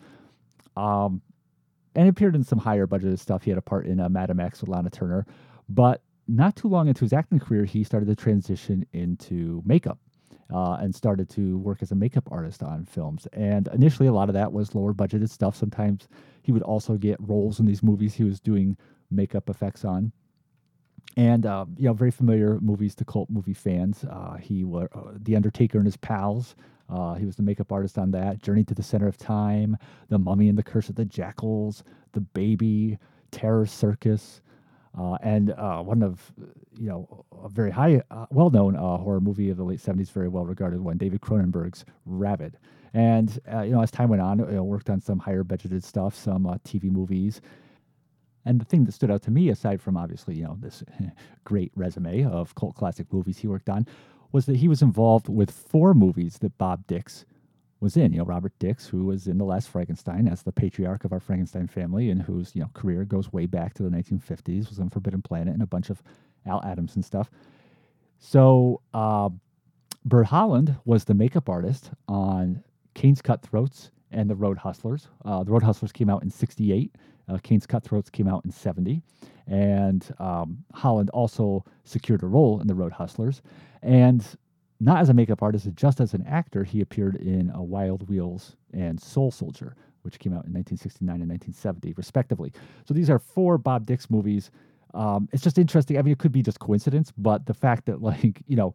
[0.76, 1.22] Um,
[1.95, 3.43] and appeared in some higher budgeted stuff.
[3.43, 5.26] He had a part in Madame X with Lana Turner.
[5.68, 9.97] But not too long into his acting career, he started to transition into makeup
[10.54, 13.28] uh, and started to work as a makeup artist on films.
[13.34, 15.56] And initially, a lot of that was lower budgeted stuff.
[15.56, 16.08] Sometimes
[16.41, 18.78] he would also get roles in these movies he was doing
[19.12, 20.12] makeup effects on.
[21.18, 24.06] And uh, you know, very familiar movies to cult movie fans.
[24.10, 26.56] Uh, he was uh, The Undertaker and His Pals.
[26.89, 28.41] Uh, he was the makeup artist on that.
[28.41, 29.78] Journey to the Center of Time,
[30.10, 31.84] The Mummy and the Curse of the Jackals,
[32.14, 32.97] The Baby,
[33.32, 34.41] Terror Circus.
[34.98, 36.32] Uh, and uh, one of
[36.78, 40.28] you know a very high, uh, well-known uh, horror movie of the late '70s, very
[40.28, 42.58] well-regarded one, David Cronenberg's Rabid.
[42.94, 46.46] And uh, you know, as time went on, worked on some higher budgeted stuff, some
[46.46, 47.42] uh, TV movies.
[48.46, 50.84] And the thing that stood out to me, aside from obviously you know this
[51.44, 53.86] great resume of cult classic movies he worked on,
[54.32, 57.26] was that he was involved with four movies that Bob Dix
[57.80, 58.11] was in.
[58.11, 61.19] You know, Robert Dix, who was in the last Frankenstein as the patriarch of our
[61.19, 64.89] Frankenstein family, and whose you know career goes way back to the 1950s, was on
[64.89, 66.01] Forbidden Planet and a bunch of
[66.45, 67.30] Al Adamson stuff.
[68.19, 69.30] So, uh,
[70.05, 72.63] Byrd Holland was the makeup artist on
[72.95, 75.07] Cain's Cutthroats and The Road Hustlers.
[75.23, 76.95] Uh, the Road Hustlers came out in '68.
[77.27, 79.01] Uh, Cain's Cutthroats came out in '70,
[79.47, 83.41] and um, Holland also secured a role in The Road Hustlers.
[83.82, 84.25] And
[84.80, 88.55] not as a makeup artist, just as an actor, he appeared in a Wild Wheels
[88.73, 92.53] and Soul Soldier, which came out in 1969 and 1970, respectively.
[92.86, 94.51] So these are four Bob Dix movies.
[94.93, 95.97] Um, it's just interesting.
[95.97, 98.73] I mean, it could be just coincidence, but the fact that like you know,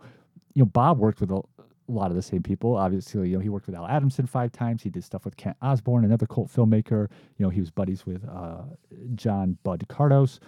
[0.55, 2.77] you know, Bob worked with a, a lot of the same people.
[2.77, 4.83] Obviously, you know, he worked with Al Adamson five times.
[4.83, 7.09] He did stuff with Kent Osborne, another cult filmmaker.
[7.39, 8.63] You know, he was buddies with uh,
[9.15, 10.39] John Bud Cardos.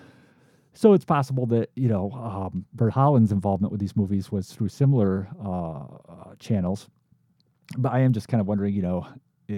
[0.76, 4.68] So it's possible that you know um, Bert Holland's involvement with these movies was through
[4.68, 6.88] similar uh, uh, channels.
[7.78, 9.06] But I am just kind of wondering, you know,
[9.50, 9.54] uh,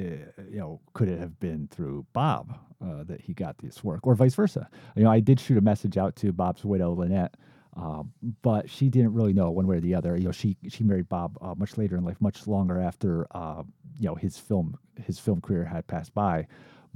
[0.48, 4.14] you know, could it have been through Bob uh, that he got this work, or
[4.14, 4.68] vice versa?
[4.94, 7.34] You know, I did shoot a message out to Bob's widow, Lynette,
[7.76, 8.04] uh,
[8.42, 10.16] but she didn't really know one way or the other.
[10.16, 13.64] You know, she she married Bob uh, much later in life, much longer after uh,
[13.98, 16.46] you know his film his film career had passed by.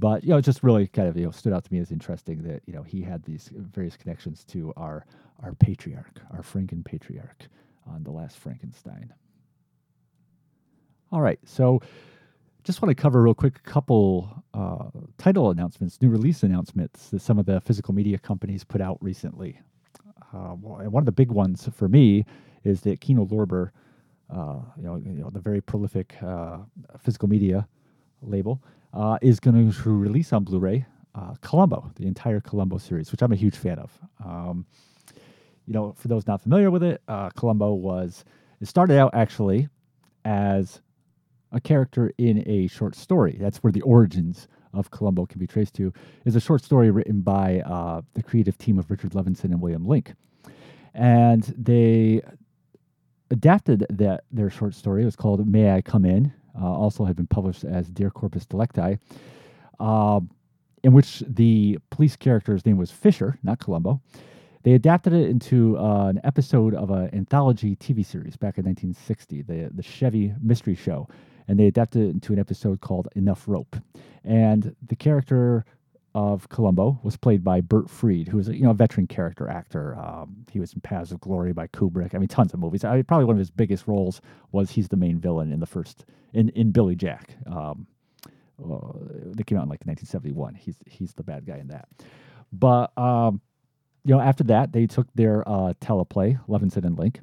[0.03, 1.89] But you know, it just really kind of you know stood out to me as
[1.89, 5.05] interesting that you know he had these various connections to our
[5.41, 7.47] our patriarch, our Franken patriarch,
[7.87, 9.13] on the last Frankenstein.
[11.13, 11.81] All right, so
[12.65, 17.21] just want to cover real quick a couple uh, title announcements, new release announcements that
[17.21, 19.57] some of the physical media companies put out recently.
[20.33, 22.25] Uh, one of the big ones for me
[22.65, 23.69] is that Kino Lorber,
[24.29, 26.57] uh, you, know, you know, the very prolific uh,
[26.99, 27.65] physical media
[28.21, 28.61] label,
[28.93, 30.85] uh, is going to release on Blu-ray
[31.15, 33.91] uh, Columbo, the entire Columbo series, which I'm a huge fan of.
[34.23, 34.65] Um,
[35.65, 37.01] you know, for those not familiar with it,
[37.35, 38.25] Columbo was
[38.59, 39.67] it started out actually
[40.25, 40.81] as
[41.51, 43.37] a character in a short story.
[43.39, 45.93] That's where the origins of Columbo can be traced to.
[46.25, 49.85] Is a short story written by uh, the creative team of Richard Levinson and William
[49.85, 50.13] Link,
[50.93, 52.21] and they
[53.29, 55.03] adapted that their short story.
[55.03, 58.45] It was called "May I Come In." Uh, also had been published as "Dear Corpus
[58.45, 58.99] Delicti,"
[59.79, 60.19] uh,
[60.83, 64.01] in which the police character's name was Fisher, not Columbo.
[64.63, 69.41] They adapted it into uh, an episode of an anthology TV series back in 1960,
[69.41, 71.07] the the Chevy Mystery Show
[71.47, 73.75] and they adapted it into an episode called Enough Rope.
[74.23, 75.65] And the character
[76.15, 79.49] of Columbo was played by Bert Freed, who was a, you know a veteran character
[79.49, 79.97] actor.
[79.97, 82.13] Um, he was in Paths of Glory by Kubrick.
[82.13, 82.83] I mean, tons of movies.
[82.83, 85.65] I mean, probably one of his biggest roles was he's the main villain in the
[85.65, 87.35] first in in Billy Jack.
[87.47, 87.87] Um,
[88.63, 88.77] uh,
[89.31, 90.55] that came out in like 1971.
[90.55, 91.87] He's he's the bad guy in that.
[92.51, 93.41] But um,
[94.05, 97.21] you know, after that, they took their uh, teleplay, Levinson and Link,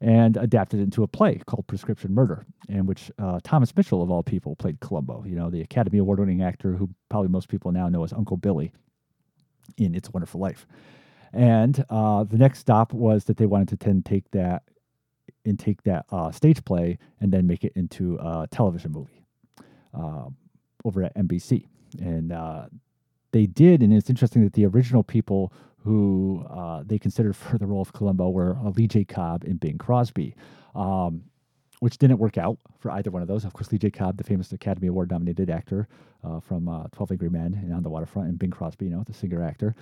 [0.00, 4.10] and adapted it into a play called Prescription Murder, in which uh, Thomas Mitchell, of
[4.10, 7.70] all people, played Columbo, you know, the Academy Award winning actor who probably most people
[7.70, 8.72] now know as Uncle Billy
[9.76, 10.66] in It's a Wonderful Life.
[11.32, 14.62] And uh, the next stop was that they wanted to then take that
[15.44, 19.22] and take that uh, stage play and then make it into a television movie
[19.94, 20.26] uh,
[20.84, 21.66] over at NBC.
[22.00, 22.66] And uh,
[23.32, 25.52] they did, and it's interesting that the original people
[25.84, 29.04] who uh, they considered for the role of Columbo were uh, Lee J.
[29.04, 30.34] Cobb and Bing Crosby,
[30.74, 31.22] um,
[31.80, 33.44] which didn't work out for either one of those.
[33.44, 33.90] Of course, Lee J.
[33.90, 35.88] Cobb, the famous Academy Award nominated actor
[36.22, 39.02] uh, from uh, 12 Angry Men and On the Waterfront, and Bing Crosby, you know,
[39.06, 39.74] the singer actor.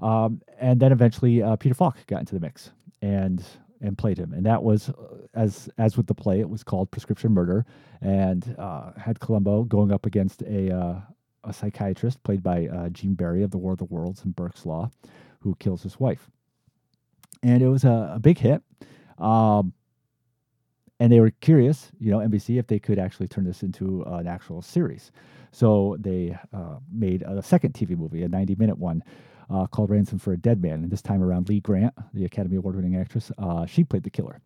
[0.00, 2.70] Um, and then eventually uh, Peter Falk got into the mix
[3.00, 3.44] and
[3.84, 6.90] and played him, and that was uh, as as with the play, it was called
[6.92, 7.66] Prescription Murder,
[8.00, 8.56] and
[8.96, 11.02] had Columbo going up against a
[11.44, 14.88] a psychiatrist played by Gene Barry of The War of the Worlds and Burke's Law,
[15.42, 16.28] who kills his wife.
[17.42, 18.62] And it was a, a big hit.
[19.18, 19.72] Um,
[21.00, 24.26] and they were curious, you know, NBC, if they could actually turn this into an
[24.28, 25.10] actual series.
[25.50, 29.02] So they uh, made a second TV movie, a 90 minute one.
[29.50, 32.56] Uh, called Ransom for a Dead Man, and this time around, Lee Grant, the Academy
[32.56, 34.40] Award-winning actress, uh, she played the killer.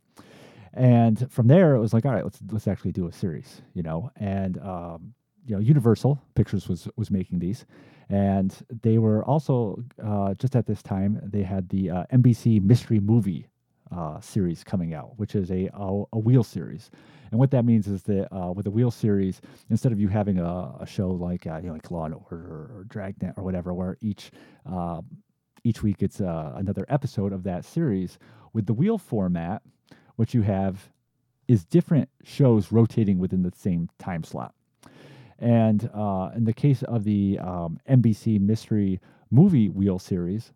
[0.77, 3.83] And from there, it was like, all right, let's let's actually do a series, you
[3.83, 4.11] know.
[4.17, 5.15] And um,
[5.47, 7.65] you know, Universal Pictures was was making these,
[8.09, 13.01] and they were also uh, just at this time they had the uh, NBC mystery
[13.01, 13.49] movie
[13.91, 16.91] uh, series coming out, which is a, a, a wheel series.
[17.31, 19.41] And what that means is that uh, with a wheel series,
[19.71, 22.37] instead of you having a, a show like uh, you know like Law and Order
[22.37, 24.31] or, Dragnet or whatever, where each
[24.65, 25.07] um,
[25.65, 28.19] each week it's uh, another episode of that series,
[28.53, 29.63] with the wheel format,
[30.17, 30.91] what you have
[31.49, 34.55] is different shows rotating within the same time slot.
[35.39, 40.53] And uh, in the case of the um, NBC mystery movie wheel series,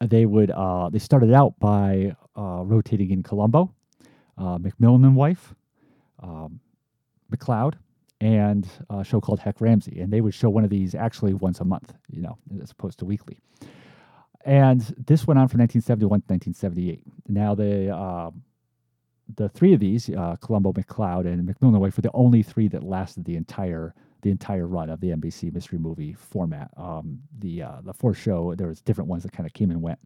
[0.00, 3.72] they would uh, they started out by uh, rotating in Columbo,
[4.38, 5.54] uh, McMillan and Wife,
[6.22, 6.60] um,
[7.30, 7.74] McCloud,
[8.20, 11.60] and a show called Hec Ramsey, and they would show one of these actually once
[11.60, 13.38] a month, you know, as opposed to weekly.
[14.44, 17.02] And this went on from 1971 to 1978.
[17.28, 18.30] Now they uh,
[19.36, 22.82] the three of these, uh, Columbo, McCloud, and McMillan Wife, were the only three that
[22.82, 26.70] lasted the entire the entire run of the NBC mystery movie format.
[26.76, 29.80] Um, the uh, the fourth show, there was different ones that kind of came and
[29.80, 29.98] went.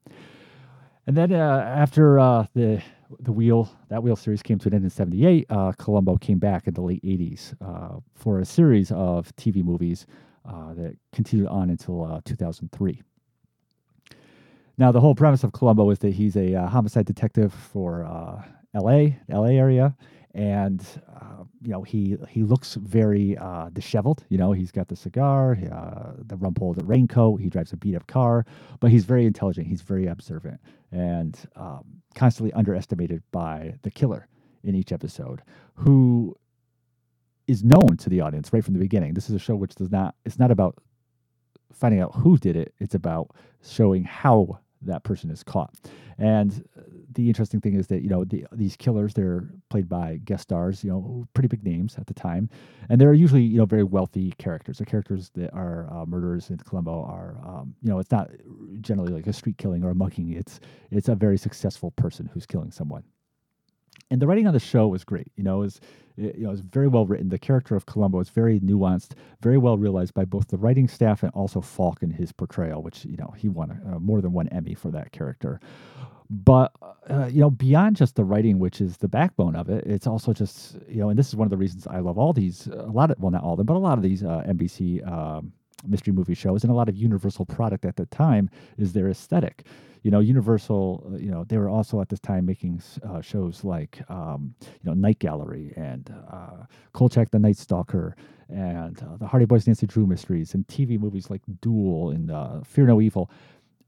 [1.06, 2.82] And then uh, after uh, the
[3.20, 6.66] the wheel that wheel series came to an end in 78 uh, columbo came back
[6.66, 10.06] in the late 80s uh, for a series of tv movies
[10.48, 13.02] uh, that continued on until uh, 2003
[14.78, 18.04] now the whole premise of columbo is that he's a homicide detective for
[18.80, 19.94] la la area
[20.34, 20.84] and
[21.20, 24.24] uh, you know he he looks very uh, disheveled.
[24.28, 27.40] You know, he's got the cigar, uh, the rumpled the raincoat.
[27.40, 28.44] He drives a beat up car,
[28.80, 29.66] but he's very intelligent.
[29.66, 30.60] He's very observant
[30.90, 34.28] and um, constantly underestimated by the killer
[34.64, 35.42] in each episode,
[35.74, 36.36] who
[37.46, 39.14] is known to the audience right from the beginning.
[39.14, 40.16] This is a show which does not.
[40.24, 40.76] It's not about
[41.72, 42.74] finding out who did it.
[42.80, 43.30] It's about
[43.62, 45.74] showing how that person is caught.
[46.18, 46.64] And
[47.14, 50.84] the interesting thing is that you know the, these killers they're played by guest stars,
[50.84, 52.48] you know, pretty big names at the time,
[52.88, 54.78] and they're usually you know very wealthy characters.
[54.78, 58.30] The characters that are uh, murderers in Columbo are um, you know it's not
[58.80, 60.32] generally like a street killing or a mugging.
[60.32, 60.60] It's
[60.90, 63.04] it's a very successful person who's killing someone
[64.10, 65.30] and the writing on the show was great.
[65.36, 65.80] You know, it was
[66.16, 67.28] it, you know it was very well written.
[67.28, 71.22] The character of Columbo is very nuanced, very well realized by both the writing staff
[71.22, 74.48] and also Falk in his portrayal, which you know he won uh, more than one
[74.48, 75.60] Emmy for that character.
[76.30, 76.72] But
[77.08, 80.32] uh, you know, beyond just the writing, which is the backbone of it, it's also
[80.32, 82.66] just you know, and this is one of the reasons I love all these.
[82.66, 85.06] A lot of well, not all of them, but a lot of these uh, NBC.
[85.10, 85.52] Um,
[85.86, 88.48] mystery movie shows and a lot of Universal product at the time
[88.78, 89.66] is their aesthetic.
[90.02, 93.64] You know, Universal, uh, you know, they were also at this time making uh, shows
[93.64, 98.16] like, um, you know, Night Gallery and uh, Kolchak the Night Stalker
[98.50, 102.60] and uh, the Hardy Boys Nancy Drew mysteries and TV movies like Duel and uh,
[102.62, 103.30] Fear No Evil.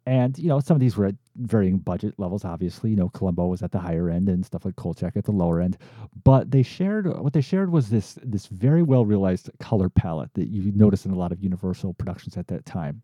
[0.06, 2.44] And you know, some of these were at varying budget levels.
[2.44, 5.32] Obviously, you know, Columbo was at the higher end, and stuff like Kolchak at the
[5.32, 5.78] lower end.
[6.22, 10.46] But they shared what they shared was this this very well realized color palette that
[10.46, 13.02] you notice in a lot of Universal productions at that time.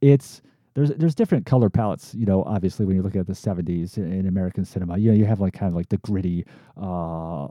[0.00, 0.40] It's
[0.74, 2.14] there's there's different color palettes.
[2.14, 5.16] You know, obviously when you look at the '70s in, in American cinema, you know,
[5.16, 6.46] you have like kind of like the gritty.
[6.80, 7.48] Uh,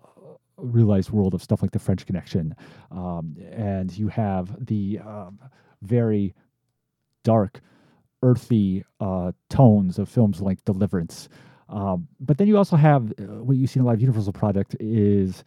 [0.61, 2.53] realized world of stuff like the French Connection,
[2.91, 5.39] um, and you have the um,
[5.81, 6.35] very
[7.23, 7.61] dark
[8.23, 11.29] earthy uh, tones of films like Deliverance.
[11.69, 14.33] Um, but then you also have uh, what you see in a lot of Universal
[14.33, 15.43] product is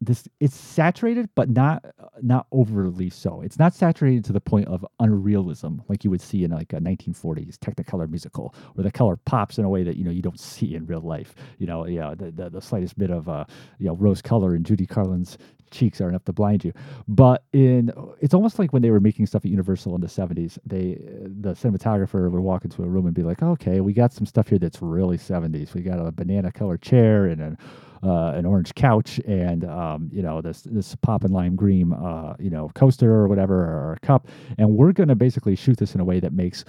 [0.00, 1.84] this it's saturated but not
[2.22, 6.44] not overly so it's not saturated to the point of unrealism like you would see
[6.44, 10.04] in like a 1940s technicolor musical where the color pops in a way that you
[10.04, 13.10] know you don't see in real life you know yeah the, the, the slightest bit
[13.10, 13.44] of uh
[13.78, 15.38] you know rose color in Judy Garland's
[15.70, 16.72] cheeks are enough to blind you.
[17.06, 20.58] But in it's almost like when they were making stuff at Universal in the 70s,
[20.64, 24.26] they the cinematographer would walk into a room and be like, "Okay, we got some
[24.26, 25.74] stuff here that's really 70s.
[25.74, 27.58] We got a banana color chair and an
[28.02, 32.34] uh, an orange couch and um, you know this this pop and lime green uh,
[32.38, 34.28] you know coaster or whatever or a cup,
[34.58, 36.64] and we're going to basically shoot this in a way that makes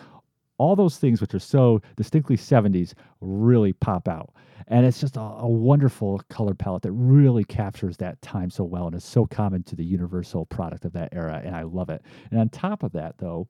[0.59, 4.33] all those things which are so distinctly 70s really pop out.
[4.67, 8.85] And it's just a, a, wonderful color palette that really captures that time so well
[8.85, 11.41] and is so common to the universal product of that era.
[11.43, 12.03] And I love it.
[12.29, 13.47] And on top of that, though,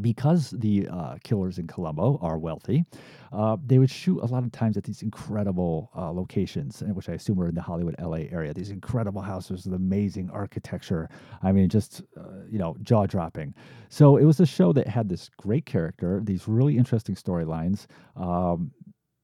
[0.00, 2.84] because the uh, killers in Columbo are wealthy,
[3.32, 7.14] uh, they would shoot a lot of times at these incredible uh, locations, which I
[7.14, 8.52] assume were in the Hollywood, LA area.
[8.52, 11.08] These incredible houses with amazing architecture.
[11.42, 13.54] I mean, just uh, you know, jaw dropping.
[13.88, 17.86] So it was a show that had this great character, these really interesting storylines.
[18.16, 18.70] Um,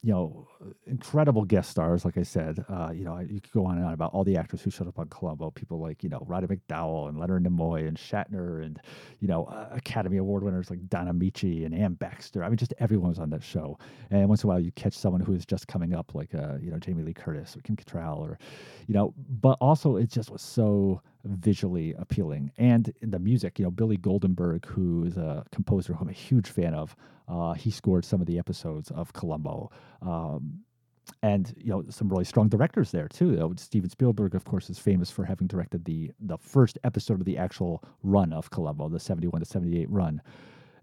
[0.02, 0.46] you know,
[0.86, 2.64] incredible guest stars, like I said.
[2.68, 4.86] Uh, you know, you could go on and on about all the actors who showed
[4.86, 5.50] up on Columbo.
[5.50, 8.80] People like, you know, Roddy McDowall and Leonard Nimoy and Shatner and,
[9.18, 12.44] you know, uh, Academy Award winners like Don Ameche and Anne Baxter.
[12.44, 13.76] I mean, just everyone was on that show.
[14.10, 16.58] And once in a while you catch someone who is just coming up like, uh,
[16.62, 18.38] you know, Jamie Lee Curtis or Kim Cattrall or,
[18.86, 22.50] you know, but also it just was so visually appealing.
[22.58, 26.48] And the music, you know, Billy Goldenberg, who is a composer who I'm a huge
[26.48, 26.96] fan of,
[27.28, 29.70] uh, he scored some of the episodes of Columbo.
[30.02, 30.60] Um,
[31.22, 33.34] and you know some really strong directors there too.
[33.34, 37.24] Though Steven Spielberg, of course, is famous for having directed the the first episode of
[37.24, 40.20] the actual run of Columbo, the seventy one to seventy eight run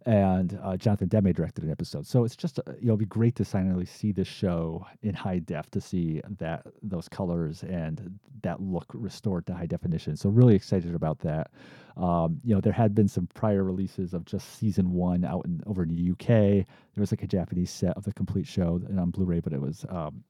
[0.05, 2.05] and uh, Jonathan Demme directed an episode.
[2.05, 5.15] So it's just uh, you know it'd be great to finally see this show in
[5.15, 10.15] high def to see that those colors and that look restored to high definition.
[10.15, 11.51] So really excited about that.
[11.97, 15.61] Um, you know there had been some prior releases of just season one out in
[15.65, 16.27] over in the UK.
[16.27, 19.85] There was like a Japanese set of the complete show on Blu-ray, but it was
[19.89, 20.23] um,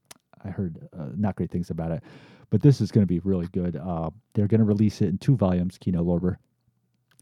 [0.44, 2.02] I heard uh, not great things about it.
[2.48, 3.76] But this is going to be really good.
[3.76, 5.78] Uh, they're going to release it in two volumes.
[5.78, 6.36] Kino Lorber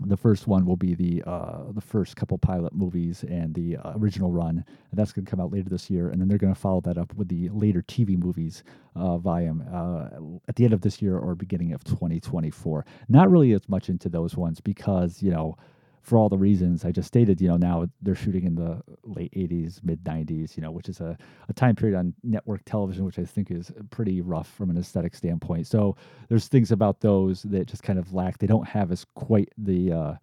[0.01, 3.93] the first one will be the uh, the first couple pilot movies and the uh,
[3.97, 6.11] original run, and that's going to come out later this year.
[6.11, 8.65] And then they're going to follow that up with the later TV movies
[8.97, 10.09] uh, volume uh,
[10.49, 12.85] at the end of this year or beginning of 2024.
[13.09, 15.57] Not really as much into those ones because you know
[16.05, 19.33] for all the reasons I just stated, you know, now they're shooting in the late
[19.33, 21.17] 80s, mid 90s, you know, which is a,
[21.49, 25.15] a time period on network television, which I think is pretty rough from an aesthetic
[25.15, 25.67] standpoint.
[25.67, 25.97] So
[26.29, 28.37] there's things about those that just kind of lack.
[28.37, 30.15] They don't have as quite the uh,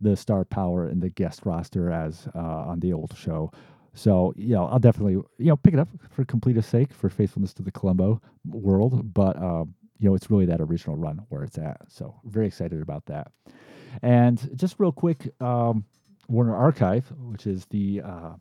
[0.00, 3.50] the star power and the guest roster as uh, on the old show.
[3.94, 7.52] So you know, I'll definitely you know pick it up for completeness sake, for faithfulness
[7.54, 9.12] to the Columbo world.
[9.12, 11.80] But um, you know, it's really that original run where it's at.
[11.88, 13.32] So very excited about that.
[14.02, 15.84] And just real quick, um,
[16.28, 18.32] Warner Archive, which is the uh,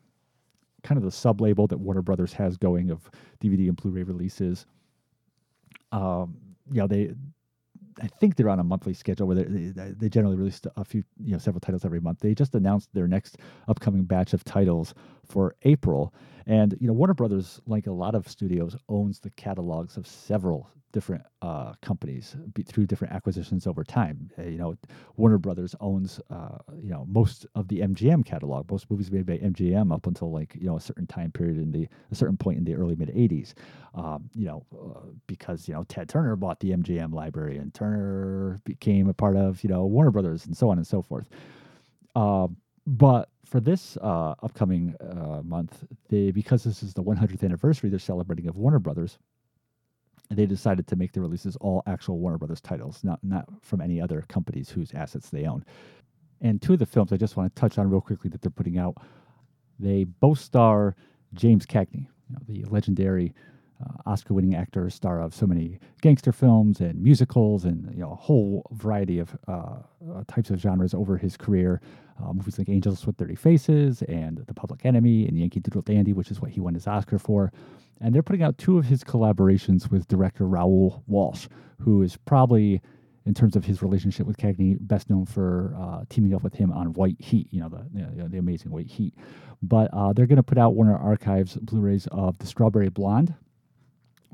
[0.84, 3.10] kind of the sub label that Warner Brothers has going of
[3.42, 4.66] DVD and Blu-ray releases.
[5.92, 6.38] Um,
[6.72, 7.14] you know, they
[8.02, 11.32] I think they're on a monthly schedule where they, they generally release a few, you
[11.32, 12.20] know, several titles every month.
[12.20, 13.38] They just announced their next
[13.68, 14.94] upcoming batch of titles
[15.28, 16.14] for April,
[16.46, 20.70] and you know, Warner Brothers, like a lot of studios, owns the catalogs of several
[20.94, 24.32] different uh, companies through different acquisitions over time.
[24.40, 24.76] Uh, you know,
[25.18, 28.72] Warner Brothers owns uh, you know most of the MGM catalog.
[28.72, 31.72] Most movies made by MGM up until like you know a certain time period in
[31.72, 33.54] the a certain point in the early mid '80s.
[33.94, 38.60] Um, you know, uh, because you know Ted Turner bought the MGM library, and Turner
[38.64, 41.30] became a part of you know Warner Brothers, and so on and so forth.
[42.16, 42.58] Um,
[42.88, 48.00] but for this uh, upcoming uh, month, they because this is the 100th anniversary, they're
[48.00, 49.20] celebrating of Warner Brothers.
[50.30, 54.00] They decided to make the releases all actual Warner Brothers titles, not not from any
[54.00, 55.66] other companies whose assets they own.
[56.40, 58.52] And two of the films I just want to touch on real quickly that they're
[58.52, 58.96] putting out,
[59.80, 60.96] they both star
[61.34, 63.34] James Cagney, you know, the legendary
[63.84, 68.16] uh, Oscar-winning actor, star of so many gangster films and musicals, and you know a
[68.16, 69.78] whole variety of uh,
[70.14, 71.82] uh, types of genres over his career.
[72.24, 76.14] Uh, movies like Angels with Dirty Faces and The Public Enemy and Yankee Doodle Dandy,
[76.14, 77.52] which is what he won his Oscar for.
[78.02, 81.48] And they're putting out two of his collaborations with director Raoul Walsh,
[81.80, 82.82] who is probably,
[83.28, 86.72] in terms of his relationship with Cagney, best known for uh, teaming up with him
[86.72, 89.14] on White Heat, you know, the, you know, the amazing White Heat.
[89.62, 93.36] But uh, they're going to put out Warner Archives Blu rays of The Strawberry Blonde,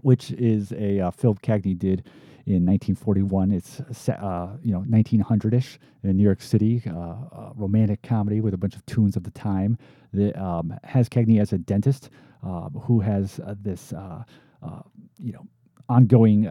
[0.04, 2.06] which is a uh, film Cagney did
[2.46, 3.52] in 1941.
[3.52, 8.76] It's uh, you know 1900ish in New York City, uh, romantic comedy with a bunch
[8.76, 9.78] of tunes of the time
[10.14, 12.10] that um, has Cagney as a dentist
[12.44, 14.24] um, who has uh, this uh,
[14.62, 14.82] uh,
[15.18, 15.46] you know
[15.90, 16.50] ongoing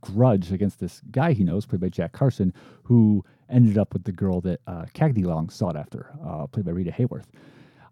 [0.00, 4.12] grudge against this guy he knows, played by Jack Carson, who ended up with the
[4.12, 6.10] girl that uh, Cagney long sought after,
[6.52, 7.26] played by Rita Hayworth.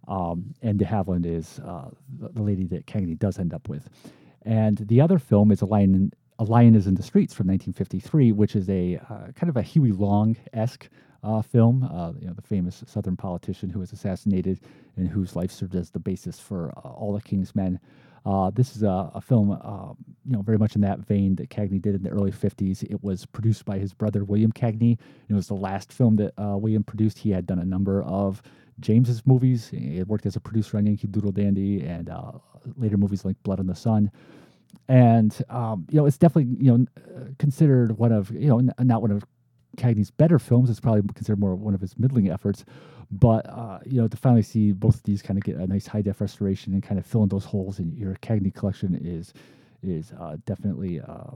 [0.07, 3.91] Um, and de Havilland is uh, the lady that Cagney does end up with.
[4.49, 8.33] And the other film is A Lion, a Lion is in the Streets from 1953,
[8.33, 10.89] which is a uh, kind of a Huey Long esque
[11.23, 11.83] uh, film.
[11.83, 14.61] Uh, you know, the famous Southern politician who was assassinated
[14.97, 17.79] and whose life served as the basis for uh, All the King's Men.
[18.25, 21.51] Uh, this is a, a film, um, you know, very much in that vein that
[21.51, 22.83] Cagney did in the early 50s.
[22.85, 24.99] It was produced by his brother William Cagney.
[25.29, 27.19] It was the last film that uh, William produced.
[27.19, 28.43] He had done a number of
[28.81, 29.69] James's movies.
[29.69, 32.33] He worked as a producer on Yankee Doodle Dandy and uh,
[32.77, 34.11] later movies like Blood on the Sun.
[34.89, 36.87] And um, you know, it's definitely you know
[37.39, 39.25] considered one of you know not one of
[39.77, 40.71] Cagney's better films.
[40.71, 42.65] It's probably considered more one of his middling efforts.
[43.11, 45.87] But uh, you know, to finally see both of these kind of get a nice
[45.87, 49.33] high def restoration and kind of fill in those holes in your Cagney collection is
[49.83, 51.31] is uh, definitely uh,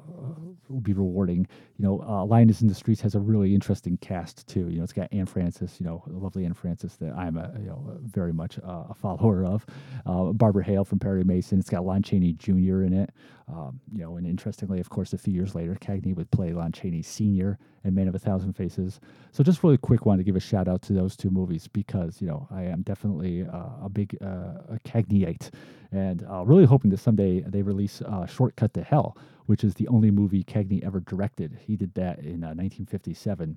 [0.69, 1.47] will be rewarding.
[1.77, 4.69] You know, uh, Lion Is in the Streets has a really interesting cast too.
[4.69, 7.67] You know, it's got Anne Francis, you know, lovely Anne Francis that I'm a, you
[7.67, 9.67] know very much uh, a follower of.
[10.07, 11.59] Uh, Barbara Hale from Perry Mason.
[11.59, 12.83] It's got Lon Chaney Jr.
[12.83, 13.11] in it.
[13.49, 16.73] Um, you know, and interestingly, of course, a few years later, Cagney would play Lon
[16.73, 17.59] Chaney Sr.
[17.85, 19.01] in Man of a Thousand Faces.
[19.33, 22.21] So just really quick, wanted to give a shout out to those two movies because
[22.21, 25.51] you know I am definitely uh, a big a Cagneyite,
[25.91, 29.17] and really hoping that someday they release uh, Shortcut to Hell,
[29.47, 31.59] which is the only movie Cagney ever directed.
[31.67, 33.55] He did that in 1957 uh,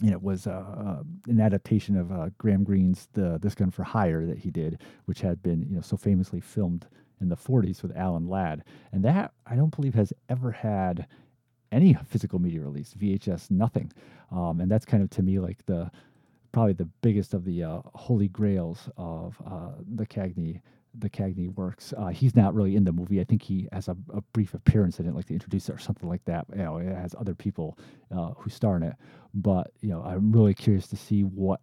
[0.00, 3.82] and it was uh, uh, an adaptation of uh, Graham Greene's "The This Gun for
[3.82, 6.86] Hire" that he did, which had been you know so famously filmed
[7.20, 8.62] in the 40s with Alan Ladd.
[8.92, 11.06] And that, I don't believe, has ever had
[11.72, 13.92] any physical media release, VHS, nothing.
[14.30, 15.90] Um, and that's kind of, to me, like the
[16.52, 20.60] probably the biggest of the uh, holy grails of uh, the Cagney
[20.96, 21.92] the Cagney works.
[21.96, 23.20] Uh, he's not really in the movie.
[23.20, 25.78] I think he has a, a, brief appearance in it, like to introduce it or
[25.78, 26.46] something like that.
[26.54, 27.78] You know, it has other people
[28.14, 28.94] uh, who star in it.
[29.34, 31.60] But you know, I'm really curious to see what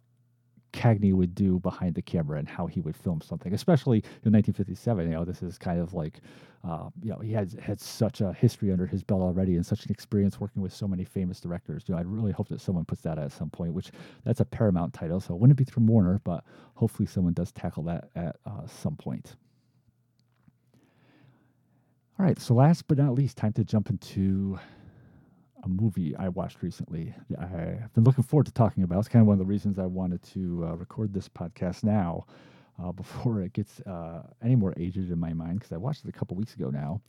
[0.76, 5.06] Cagney would do behind the camera and how he would film something, especially in 1957.
[5.06, 6.20] You know, this is kind of like,
[6.68, 9.86] uh, you know, he has had such a history under his belt already and such
[9.86, 11.84] an experience working with so many famous directors.
[11.86, 13.90] You know, I really hope that someone puts that at some point, which
[14.24, 17.82] that's a Paramount title, so it wouldn't be from Warner, but hopefully someone does tackle
[17.84, 19.36] that at uh, some point.
[22.18, 24.58] All right, so last but not least, time to jump into
[25.66, 27.12] a movie I watched recently.
[27.38, 29.00] I've been looking forward to talking about.
[29.00, 32.24] It's kind of one of the reasons I wanted to uh, record this podcast now
[32.82, 36.08] uh, before it gets uh, any more aged in my mind because I watched it
[36.08, 37.00] a couple weeks ago now.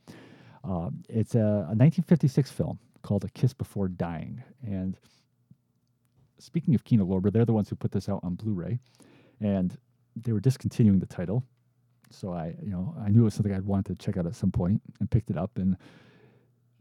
[0.64, 4.43] Um, it's a, a 1956 film called A Kiss Before Dying.
[4.66, 4.97] And
[6.39, 8.80] speaking of Kino Lorber, they're the ones who put this out on Blu-ray,
[9.39, 9.78] and
[10.16, 11.43] they were discontinuing the title.
[12.10, 14.36] So I, you know, I knew it was something I'd want to check out at
[14.36, 15.78] some point, and picked it up, and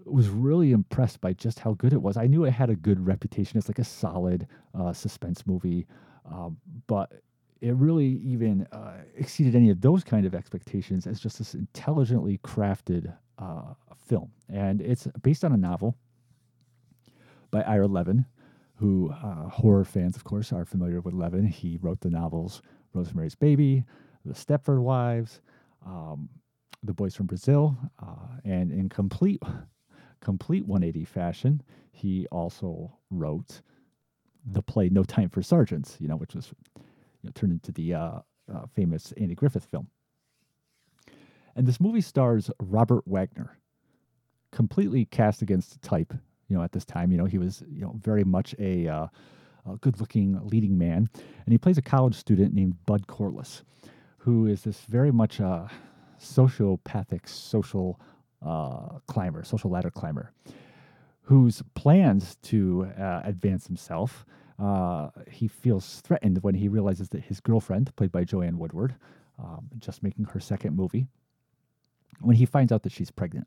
[0.06, 2.16] was really impressed by just how good it was.
[2.16, 4.46] I knew it had a good reputation as like a solid
[4.78, 5.86] uh, suspense movie,
[6.30, 7.12] um, but
[7.60, 12.38] it really even uh, exceeded any of those kind of expectations as just this intelligently
[12.38, 13.74] crafted uh,
[14.06, 14.30] film.
[14.48, 15.96] And it's based on a novel
[17.50, 18.26] by Ira Levin,
[18.76, 21.46] who uh, horror fans, of course, are familiar with Levin.
[21.46, 23.84] He wrote the novels Rosemary's Baby,
[24.24, 25.40] The Stepford Wives,
[25.84, 26.28] um,
[26.82, 29.42] The Boys from Brazil, uh, and in complete
[30.26, 31.62] complete 180 fashion,
[31.92, 33.62] he also wrote
[34.44, 36.82] the play No Time for Sergeants, you know, which was you
[37.22, 38.18] know, turned into the uh,
[38.52, 39.86] uh, famous Andy Griffith film.
[41.54, 43.56] And this movie stars Robert Wagner,
[44.50, 46.12] completely cast against type
[46.48, 47.12] you know, at this time.
[47.12, 49.06] You know, he was, you know, very much a, uh,
[49.70, 51.08] a good-looking leading man,
[51.44, 53.62] and he plays a college student named Bud Corliss,
[54.18, 55.70] who is this very much a
[56.20, 58.00] sociopathic social
[58.44, 60.32] uh, climber, social ladder climber,
[61.22, 64.24] whose plans to uh, advance himself.
[64.58, 68.94] Uh, he feels threatened when he realizes that his girlfriend, played by Joanne Woodward,
[69.38, 71.06] um, just making her second movie,
[72.20, 73.46] when he finds out that she's pregnant.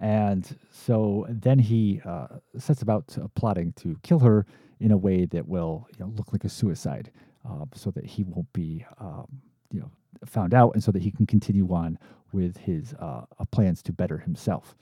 [0.00, 4.46] And so then he uh, sets about uh, plotting to kill her
[4.80, 7.10] in a way that will you know, look like a suicide
[7.48, 9.26] uh, so that he won't be um,
[9.72, 9.90] you know,
[10.24, 11.98] found out and so that he can continue on
[12.32, 14.74] with his uh, uh, plans to better himself.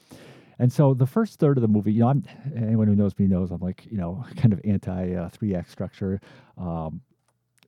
[0.59, 2.25] And so the first third of the movie, you know, I'm,
[2.57, 5.71] anyone who knows me knows I'm like, you know, kind of anti uh, three act
[5.71, 6.21] structure.
[6.57, 7.03] Um,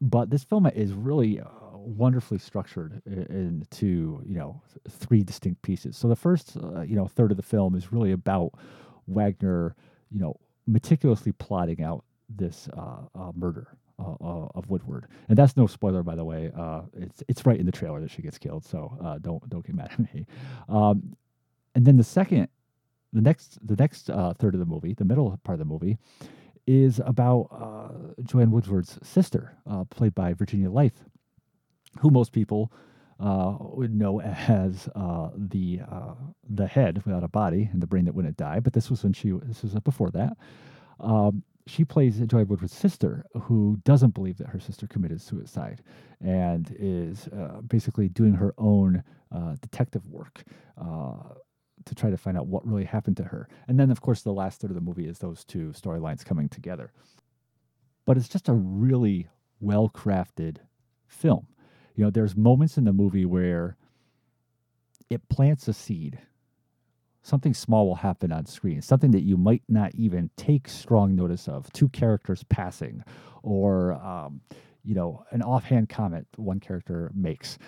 [0.01, 1.41] but this film is really
[1.75, 5.97] wonderfully structured into you know three distinct pieces.
[5.97, 8.53] So the first uh, you know third of the film is really about
[9.07, 9.75] Wagner,
[10.11, 13.69] you know, meticulously plotting out this uh, uh, murder
[13.99, 16.51] uh, uh, of Woodward, and that's no spoiler by the way.
[16.57, 19.75] Uh, it's it's right in the trailer that she gets killed, so don't don't get
[19.75, 20.27] mad at me.
[20.69, 21.17] Um,
[21.75, 22.49] and then the second,
[23.13, 25.99] the next the next third of the movie, the middle part of the movie,
[26.67, 29.57] is about Joanne Woodward's sister,
[29.91, 31.05] played by Virginia Leith
[32.01, 32.73] who most people
[33.21, 36.15] uh, would know as uh, the uh,
[36.49, 38.61] the head without a body and the brain that wouldn't die.
[38.61, 40.37] But this was when she this was before that.
[41.01, 45.83] Um, she plays Joy Woodward's sister, who doesn't believe that her sister committed suicide,
[46.21, 50.43] and is uh, basically doing her own uh, detective work
[50.81, 51.35] uh,
[51.85, 53.49] to try to find out what really happened to her.
[53.69, 56.49] And then, of course, the last third of the movie is those two storylines coming
[56.49, 56.93] together.
[58.05, 59.29] But it's just a really
[59.61, 60.59] well crafted
[61.07, 61.47] film
[61.99, 63.77] you know, there's moments in the movie where
[65.11, 66.21] it plants a seed.
[67.23, 71.49] Something small will happen on screen, something that you might not even take strong notice
[71.49, 71.71] of.
[71.73, 73.03] Two characters passing,
[73.43, 74.41] or, um,
[74.85, 77.59] you know, an offhand comment one character makes.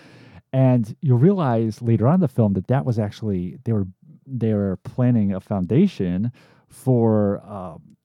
[0.52, 3.86] And you'll realize later on in the film that that was actually, they were,
[4.26, 6.32] they were planning a foundation
[6.68, 7.96] for um,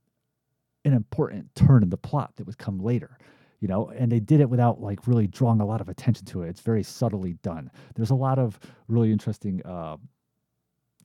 [0.83, 3.17] an important turn in the plot that would come later
[3.65, 6.43] you know, and they did it without like really drawing a lot of attention to
[6.43, 6.49] it.
[6.49, 7.71] It's very subtly done.
[7.95, 9.97] There's a lot of really interesting uh,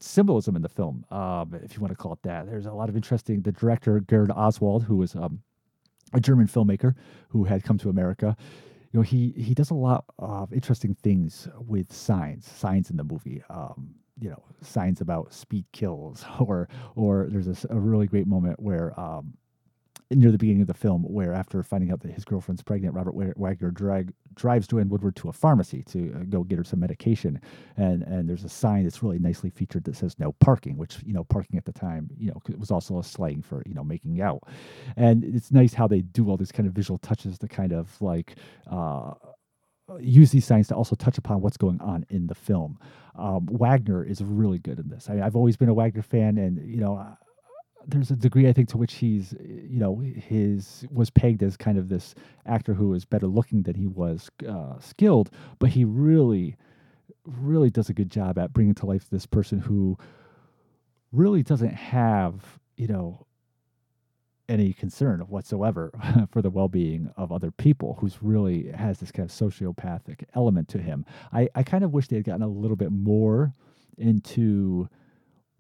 [0.00, 2.46] symbolism in the film, um, if you want to call it that.
[2.46, 3.42] There's a lot of interesting.
[3.42, 5.40] The director Gerd Oswald, who was um,
[6.12, 6.94] a German filmmaker
[7.28, 8.36] who had come to America,
[8.92, 13.04] you know, he he does a lot of interesting things with signs, signs in the
[13.04, 13.42] movie.
[13.48, 18.60] Um, you know, signs about speed kills, or or there's a, a really great moment
[18.60, 19.34] where um,
[20.10, 23.14] near the beginning of the film, where after finding out that his girlfriend's pregnant, Robert
[23.36, 27.40] Wagner drag, drives Joanne Woodward to a pharmacy to uh, go get her some medication,
[27.76, 31.12] and and there's a sign that's really nicely featured that says no parking, which you
[31.12, 34.20] know parking at the time you know was also a slang for you know making
[34.20, 34.42] out,
[34.96, 38.00] and it's nice how they do all these kind of visual touches to kind of
[38.00, 38.36] like.
[38.70, 39.12] Uh,
[39.98, 42.78] use these signs to also touch upon what's going on in the film.
[43.16, 45.10] Um, Wagner is really good in this.
[45.10, 47.04] I have always been a Wagner fan, and you know,
[47.86, 51.78] there's a degree I think to which he's you know his was pegged as kind
[51.78, 52.14] of this
[52.46, 56.56] actor who was better looking than he was uh, skilled, but he really
[57.24, 59.96] really does a good job at bringing to life this person who
[61.12, 63.26] really doesn't have you know
[64.48, 65.92] any concern whatsoever
[66.32, 70.78] for the well-being of other people who's really has this kind of sociopathic element to
[70.78, 71.06] him.
[71.32, 73.54] I, I kind of wish they had gotten a little bit more
[73.96, 74.88] into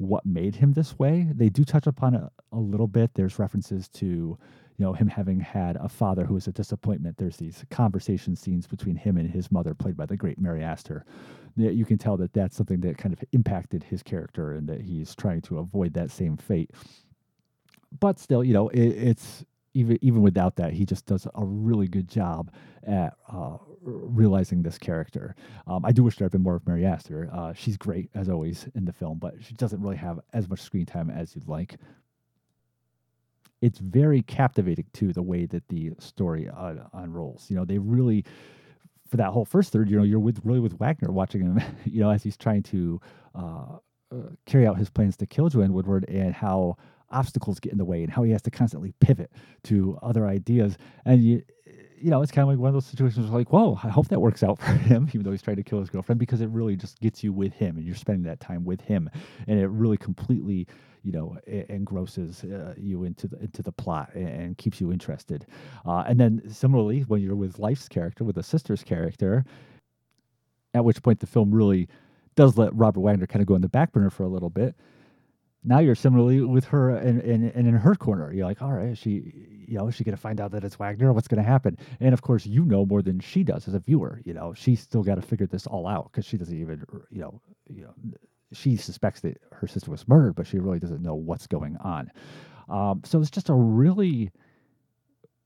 [0.00, 1.26] what made him this way.
[1.30, 2.22] They do touch upon it
[2.52, 3.12] a little bit.
[3.14, 4.38] There's references to, you
[4.78, 7.18] know, him having had a father who was a disappointment.
[7.18, 11.04] There's these conversation scenes between him and his mother, played by the great Mary Astor.
[11.56, 15.14] You can tell that that's something that kind of impacted his character, and that he's
[15.14, 16.70] trying to avoid that same fate.
[17.98, 19.44] But still, you know, it, it's
[19.74, 22.50] even even without that, he just does a really good job
[22.86, 25.34] at uh, realizing this character.
[25.66, 27.30] Um, I do wish there had been more of Mary Astor.
[27.32, 30.60] Uh, she's great as always in the film, but she doesn't really have as much
[30.60, 31.76] screen time as you'd like.
[33.62, 37.46] It's very captivating too the way that the story uh, unrolls.
[37.48, 38.24] You know, they really
[39.10, 42.00] for that whole first third, you know, you're with really with Wagner watching him, you
[42.00, 43.00] know, as he's trying to
[43.34, 43.78] uh,
[44.12, 46.76] uh, carry out his plans to kill Joanne Woodward and how
[47.10, 49.32] obstacles get in the way and how he has to constantly pivot
[49.64, 50.78] to other ideas.
[51.04, 51.42] And you,
[52.00, 54.08] you know, it's kind of like one of those situations where like, whoa, I hope
[54.08, 56.48] that works out for him, even though he's trying to kill his girlfriend, because it
[56.50, 59.10] really just gets you with him and you're spending that time with him.
[59.46, 60.66] And it really completely,
[61.02, 61.36] you know,
[61.68, 65.46] engrosses uh, you into the, into the plot and, keeps you interested.
[65.86, 69.44] Uh, and then similarly, when you're with Leith's character, with a sister's character,
[70.74, 71.88] at which point the film really
[72.36, 74.74] does let Robert Wagner kind of go in the back burner for a little bit
[75.62, 78.32] now you're similarly with her and, and, and in her corner.
[78.32, 79.32] You're like, all right, she,
[79.68, 81.12] you know, is she going to find out that it's Wagner?
[81.12, 81.76] What's going to happen?
[82.00, 84.20] And of course, you know more than she does as a viewer.
[84.24, 87.20] You know, she's still got to figure this all out because she doesn't even, you
[87.20, 87.94] know, you know,
[88.52, 92.10] she suspects that her sister was murdered, but she really doesn't know what's going on.
[92.68, 94.30] Um, so it's just a really,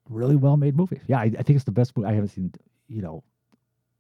[0.09, 1.01] really well made movie.
[1.07, 2.53] Yeah, I, I think it's the best movie I haven't seen.
[2.89, 3.25] You know,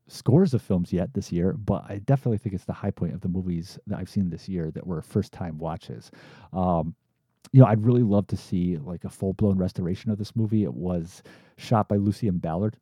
[0.06, 3.20] scores of films yet this year, but I definitely think it's the high point of
[3.20, 6.10] the movies that I've seen this year that were first time watches.
[6.52, 6.94] Um,
[7.52, 10.64] you know, I'd really love to see like a full blown restoration of this movie.
[10.64, 11.22] It was
[11.56, 12.76] shot by Lucien Ballard,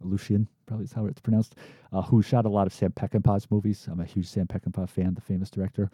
[0.00, 1.56] Lucian, probably is how it's pronounced,
[1.92, 3.88] uh, who shot a lot of Sam Peckinpah's movies.
[3.90, 5.90] I'm a huge Sam Peckinpah fan, the famous director.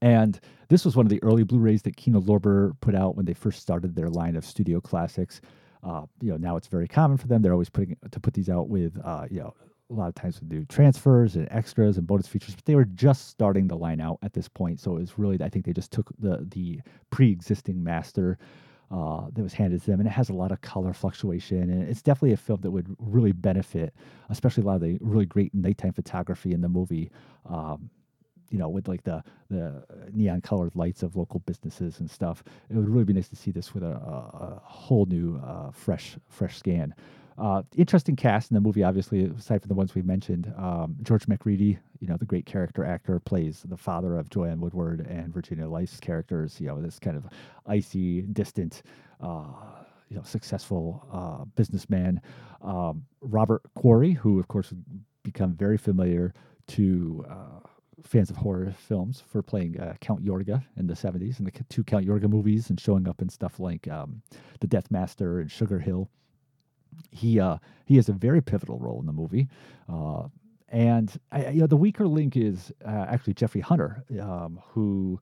[0.00, 3.34] And this was one of the early Blu-rays that Kino Lorber put out when they
[3.34, 5.40] first started their line of studio classics.
[5.82, 7.42] Uh, you know, now it's very common for them.
[7.42, 9.54] They're always putting to put these out with, uh, you know,
[9.90, 12.84] a lot of times with new transfers and extras and bonus features, but they were
[12.84, 14.80] just starting the line out at this point.
[14.80, 18.38] So it was really, I think they just took the the pre-existing master
[18.90, 21.88] uh, that was handed to them, and it has a lot of color fluctuation, and
[21.88, 23.94] it's definitely a film that would really benefit,
[24.30, 27.10] especially a lot of the really great nighttime photography in the movie.
[27.46, 27.90] Um,
[28.50, 29.82] you know, with like the the
[30.12, 32.42] neon colored lights of local businesses and stuff.
[32.70, 35.70] It would really be nice to see this with a, a, a whole new, uh,
[35.70, 36.94] fresh fresh scan.
[37.38, 40.52] Uh, interesting cast in the movie, obviously, aside from the ones we mentioned.
[40.56, 45.06] Um, George Macready, you know, the great character actor, plays the father of Joanne Woodward
[45.06, 46.60] and Virginia Leith's characters.
[46.60, 47.26] You know, this kind of
[47.64, 48.82] icy, distant,
[49.20, 49.44] uh,
[50.08, 52.20] you know, successful uh, businessman.
[52.60, 54.74] Um, Robert Quarry, who, of course,
[55.22, 56.34] become very familiar
[56.68, 57.68] to uh,
[58.04, 61.84] fans of horror films for playing uh, Count Yorga in the 70s and the two
[61.84, 64.22] Count Yorga movies and showing up in stuff like um,
[64.60, 66.08] The Death Master and Sugar Hill.
[67.10, 69.48] He uh, he has a very pivotal role in the movie.
[69.88, 70.24] Uh,
[70.68, 75.20] and I, you know the weaker link is uh, actually Jeffrey Hunter, um, who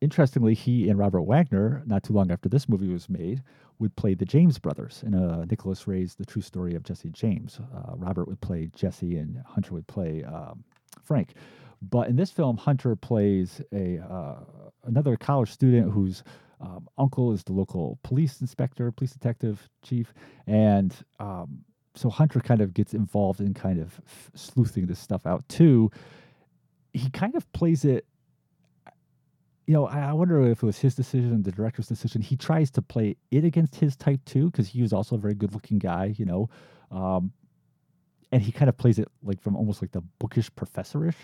[0.00, 3.42] interestingly he and Robert Wagner, not too long after this movie was made,
[3.78, 7.60] would play the James brothers in a Nicholas Ray's The True Story of Jesse James.
[7.74, 10.64] Uh, Robert would play Jesse and Hunter would play um,
[11.08, 11.32] Frank.
[11.80, 14.44] But in this film, Hunter plays a uh,
[14.84, 16.22] another college student whose
[16.60, 20.12] um, uncle is the local police inspector, police detective chief,
[20.46, 25.26] and um, so Hunter kind of gets involved in kind of f- sleuthing this stuff
[25.26, 25.90] out too.
[26.92, 28.04] He kind of plays it.
[29.66, 32.22] You know, I, wonder if it was his decision, the director's decision.
[32.22, 35.34] He tries to play it against his type too, because he was also a very
[35.34, 36.14] good-looking guy.
[36.16, 36.48] You know,
[36.90, 37.32] um,
[38.32, 41.16] and he kind of plays it like from almost like the bookish professorish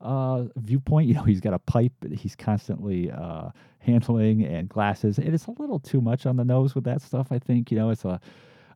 [0.00, 1.08] uh, viewpoint.
[1.08, 5.52] You know, he's got a pipe he's constantly uh, handling and glasses, and it's a
[5.52, 7.28] little too much on the nose with that stuff.
[7.30, 8.20] I think you know it's a.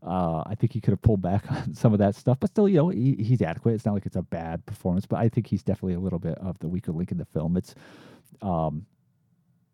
[0.02, 2.68] Uh, I think he could have pulled back on some of that stuff, but still,
[2.68, 3.72] you know, he, he's adequate.
[3.72, 6.36] It's not like it's a bad performance, but I think he's definitely a little bit
[6.36, 7.56] of the weaker link in the film.
[7.56, 7.74] It's,
[8.42, 8.84] um,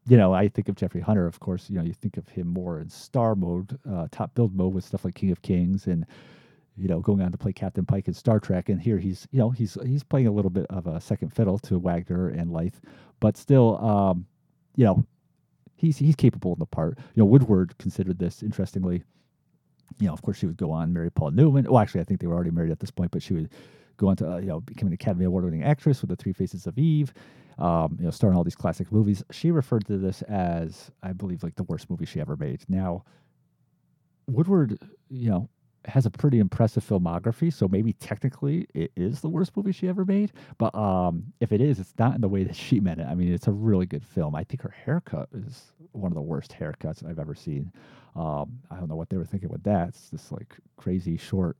[0.07, 1.69] you know, I think of Jeffrey Hunter, of course.
[1.69, 4.85] You know, you think of him more in star mode, uh, top build mode with
[4.85, 6.07] stuff like King of Kings and
[6.77, 9.39] you know, going on to play Captain Pike in Star Trek, and here he's, you
[9.39, 12.81] know, he's he's playing a little bit of a second fiddle to Wagner and Leith,
[13.21, 14.27] but still, um,
[14.77, 15.05] you know,
[15.77, 16.99] he's he's capable in the part.
[17.15, 19.03] You know, Woodward considered this interestingly.
[19.99, 21.65] You know, of course, she would go on marry Paul Newman.
[21.65, 23.51] Well, actually, I think they were already married at this point, but she would
[23.97, 26.67] go on to uh, you know become an Academy Award-winning actress with The Three Faces
[26.67, 27.13] of Eve.
[27.59, 29.23] Um, you know, starring all these classic movies.
[29.33, 32.65] She referred to this as, I believe, like the worst movie she ever made.
[32.71, 33.05] Now,
[34.29, 34.79] Woodward,
[35.11, 35.51] you know,
[35.87, 40.05] has a pretty impressive filmography, so maybe technically it is the worst movie she ever
[40.05, 40.33] made.
[40.59, 43.07] But um, if it is, it's not in the way that she meant it.
[43.07, 44.35] I mean, it's a really good film.
[44.35, 47.73] I think her haircut is one of the worst haircuts I've ever seen.
[48.17, 49.89] Um, I don't know what they were thinking with that.
[49.89, 51.57] It's just like crazy short.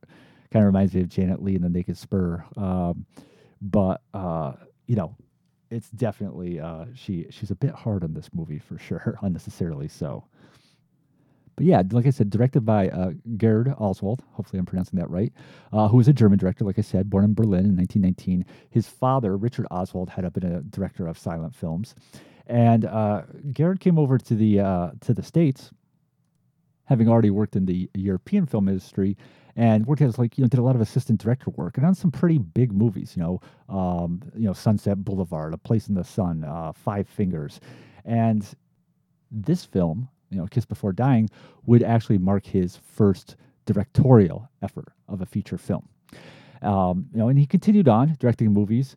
[0.51, 2.43] Kind of reminds me of Janet Leigh in The Naked Spur.
[2.57, 3.05] Um,
[3.61, 4.53] but uh,
[4.87, 5.15] you know,
[5.69, 10.25] it's definitely uh, she she's a bit hard on this movie for sure, unnecessarily so.
[11.55, 14.23] But yeah, like I said, directed by uh, Gerd Oswald.
[14.31, 15.31] Hopefully, I'm pronouncing that right.
[15.71, 18.45] Uh, who was a German director, like I said, born in Berlin in 1919.
[18.69, 21.95] His father, Richard Oswald, had been a director of silent films,
[22.47, 23.23] and uh,
[23.53, 25.71] Gerd came over to the uh, to the states,
[26.85, 29.17] having already worked in the European film industry
[29.55, 31.95] and worked as like you know did a lot of assistant director work and on
[31.95, 33.13] some pretty big movies.
[33.15, 37.59] You know, um, you know Sunset Boulevard, A Place in the Sun, uh, Five Fingers,
[38.05, 38.45] and
[39.31, 41.29] this film you know, Kiss Before Dying,
[41.65, 45.87] would actually mark his first directorial effort of a feature film.
[46.61, 48.95] Um, you know, and he continued on directing movies.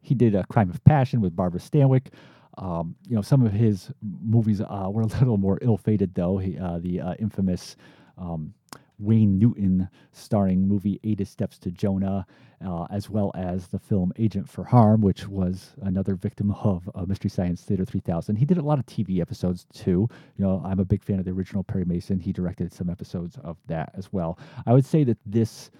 [0.00, 2.08] He did a Crime of Passion with Barbara Stanwyck.
[2.56, 6.38] Um, you know, some of his movies uh, were a little more ill-fated, though.
[6.38, 7.76] He, uh, the uh, infamous
[8.16, 8.54] um,
[8.98, 12.26] Wayne Newton starring movie Eight Steps to Jonah,
[12.64, 17.04] uh, as well as the film Agent for Harm, which was another victim of uh,
[17.04, 18.36] Mystery Science Theater 3000.
[18.36, 20.08] He did a lot of TV episodes too.
[20.36, 22.18] You know, I'm a big fan of the original Perry Mason.
[22.18, 24.38] He directed some episodes of that as well.
[24.66, 25.70] I would say that this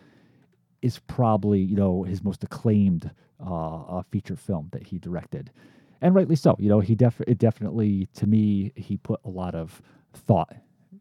[0.82, 3.10] is probably, you know, his most acclaimed
[3.44, 5.50] uh, feature film that he directed.
[6.02, 6.56] And rightly so.
[6.58, 9.80] You know, he def- it definitely, to me, he put a lot of
[10.12, 10.52] thought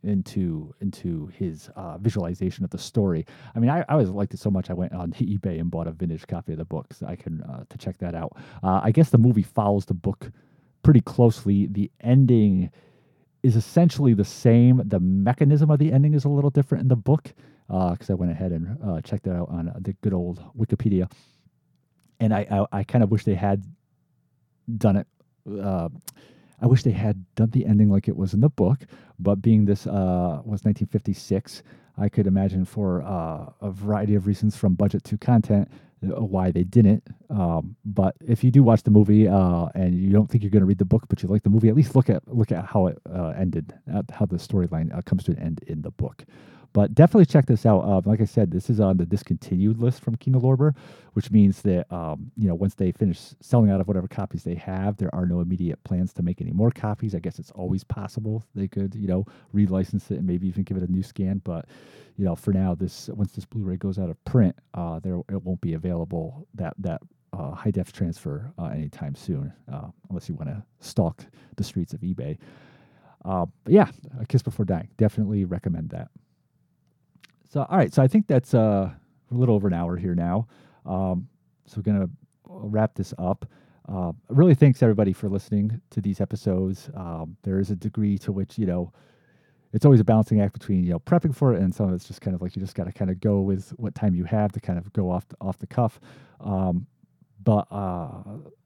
[0.04, 3.26] into into his uh, visualization of the story.
[3.56, 4.70] I mean, I, I always liked it so much.
[4.70, 7.42] I went on eBay and bought a vintage copy of the book, so I can
[7.42, 8.38] uh, to check that out.
[8.64, 10.32] Uh, I guess the movie follows the book
[10.84, 11.68] pretty closely.
[11.68, 12.70] The ending
[13.42, 14.82] is essentially the same.
[14.86, 17.34] The mechanism of the ending is a little different in the book
[17.68, 20.44] because uh, I went ahead and uh, checked it out on uh, the good old
[20.58, 21.12] Wikipedia,
[22.20, 23.64] and I I, I kind of wish they had
[24.78, 25.08] done it
[26.64, 28.80] I wish they had done the ending like it was in the book,
[29.24, 31.64] but being this uh, was 1956,
[31.98, 35.70] I could imagine for uh, a variety of reasons from budget to content
[36.04, 37.04] uh, why they didn't.
[37.30, 40.62] Um, but if you do watch the movie uh, and you don't think you're going
[40.62, 42.66] to read the book, but you like the movie, at least look at look at
[42.66, 43.74] how it uh, ended,
[44.12, 46.26] how the storyline uh, comes to an end in the book.
[46.74, 47.82] But definitely check this out.
[47.82, 50.76] Uh, like I said, this is on the discontinued list from Kino Lorber,
[51.14, 54.56] which means that um, you know once they finish selling out of whatever copies they
[54.56, 57.14] have, there are no immediate plans to make any more copies.
[57.16, 60.78] I guess it's always possible they could you know relicense it and maybe even give
[60.78, 61.42] it a new scan.
[61.44, 61.68] But
[62.18, 65.44] you know for now, this once this Blu-ray goes out of print, uh, there it
[65.44, 67.02] won't be available that that
[67.34, 71.94] uh, high def transfer uh, anytime soon, uh, unless you want to stalk the streets
[71.94, 72.38] of eBay.
[73.26, 73.88] Uh, but yeah,
[74.20, 74.90] A Kiss Before Dying.
[74.98, 76.10] Definitely recommend that.
[77.54, 77.94] So, all right.
[77.94, 80.48] So I think that's uh, a little over an hour here now.
[80.88, 81.28] Um,
[81.68, 82.10] so we're gonna
[82.48, 83.46] wrap this up.
[83.88, 86.90] Uh, really, thanks everybody for listening to these episodes.
[86.96, 88.92] Um, there is a degree to which you know
[89.72, 92.08] it's always a balancing act between you know prepping for it and some of it's
[92.08, 94.24] just kind of like you just got to kind of go with what time you
[94.24, 96.00] have to kind of go off the, off the cuff.
[96.42, 96.88] Um,
[97.44, 98.10] but uh,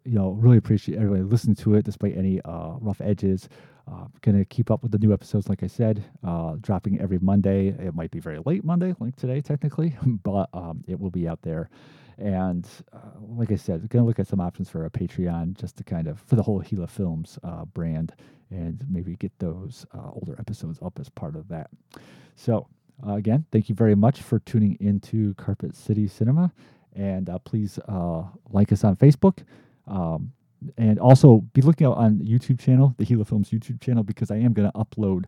[0.05, 3.49] you know, really appreciate everybody listening to it despite any uh, rough edges.
[3.89, 7.69] Uh, gonna keep up with the new episodes, like I said, uh, dropping every Monday.
[7.69, 11.41] It might be very late Monday, like today, technically, but um, it will be out
[11.41, 11.69] there.
[12.17, 15.83] And uh, like I said, gonna look at some options for a Patreon just to
[15.83, 18.13] kind of for the whole Gila Films uh, brand,
[18.49, 21.69] and maybe get those uh, older episodes up as part of that.
[22.35, 22.67] So
[23.07, 26.51] again, thank you very much for tuning into Carpet City Cinema,
[26.97, 27.79] and please
[28.49, 29.43] like us on Facebook.
[29.87, 30.33] Um,
[30.77, 34.31] and also be looking out on the YouTube channel, the Gila Films YouTube channel, because
[34.31, 35.25] I am going to upload.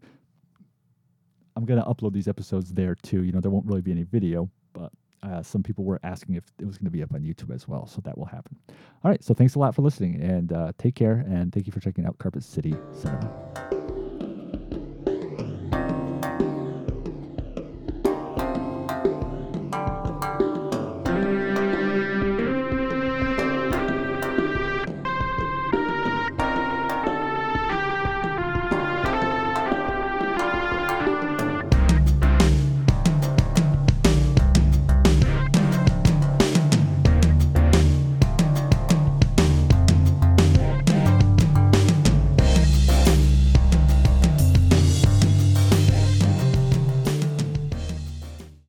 [1.56, 3.24] I'm going to upload these episodes there too.
[3.24, 4.92] You know, there won't really be any video, but
[5.22, 7.68] uh, some people were asking if it was going to be up on YouTube as
[7.68, 8.56] well, so that will happen.
[9.04, 11.74] All right, so thanks a lot for listening, and uh, take care, and thank you
[11.74, 13.79] for checking out Carpet City Cinema.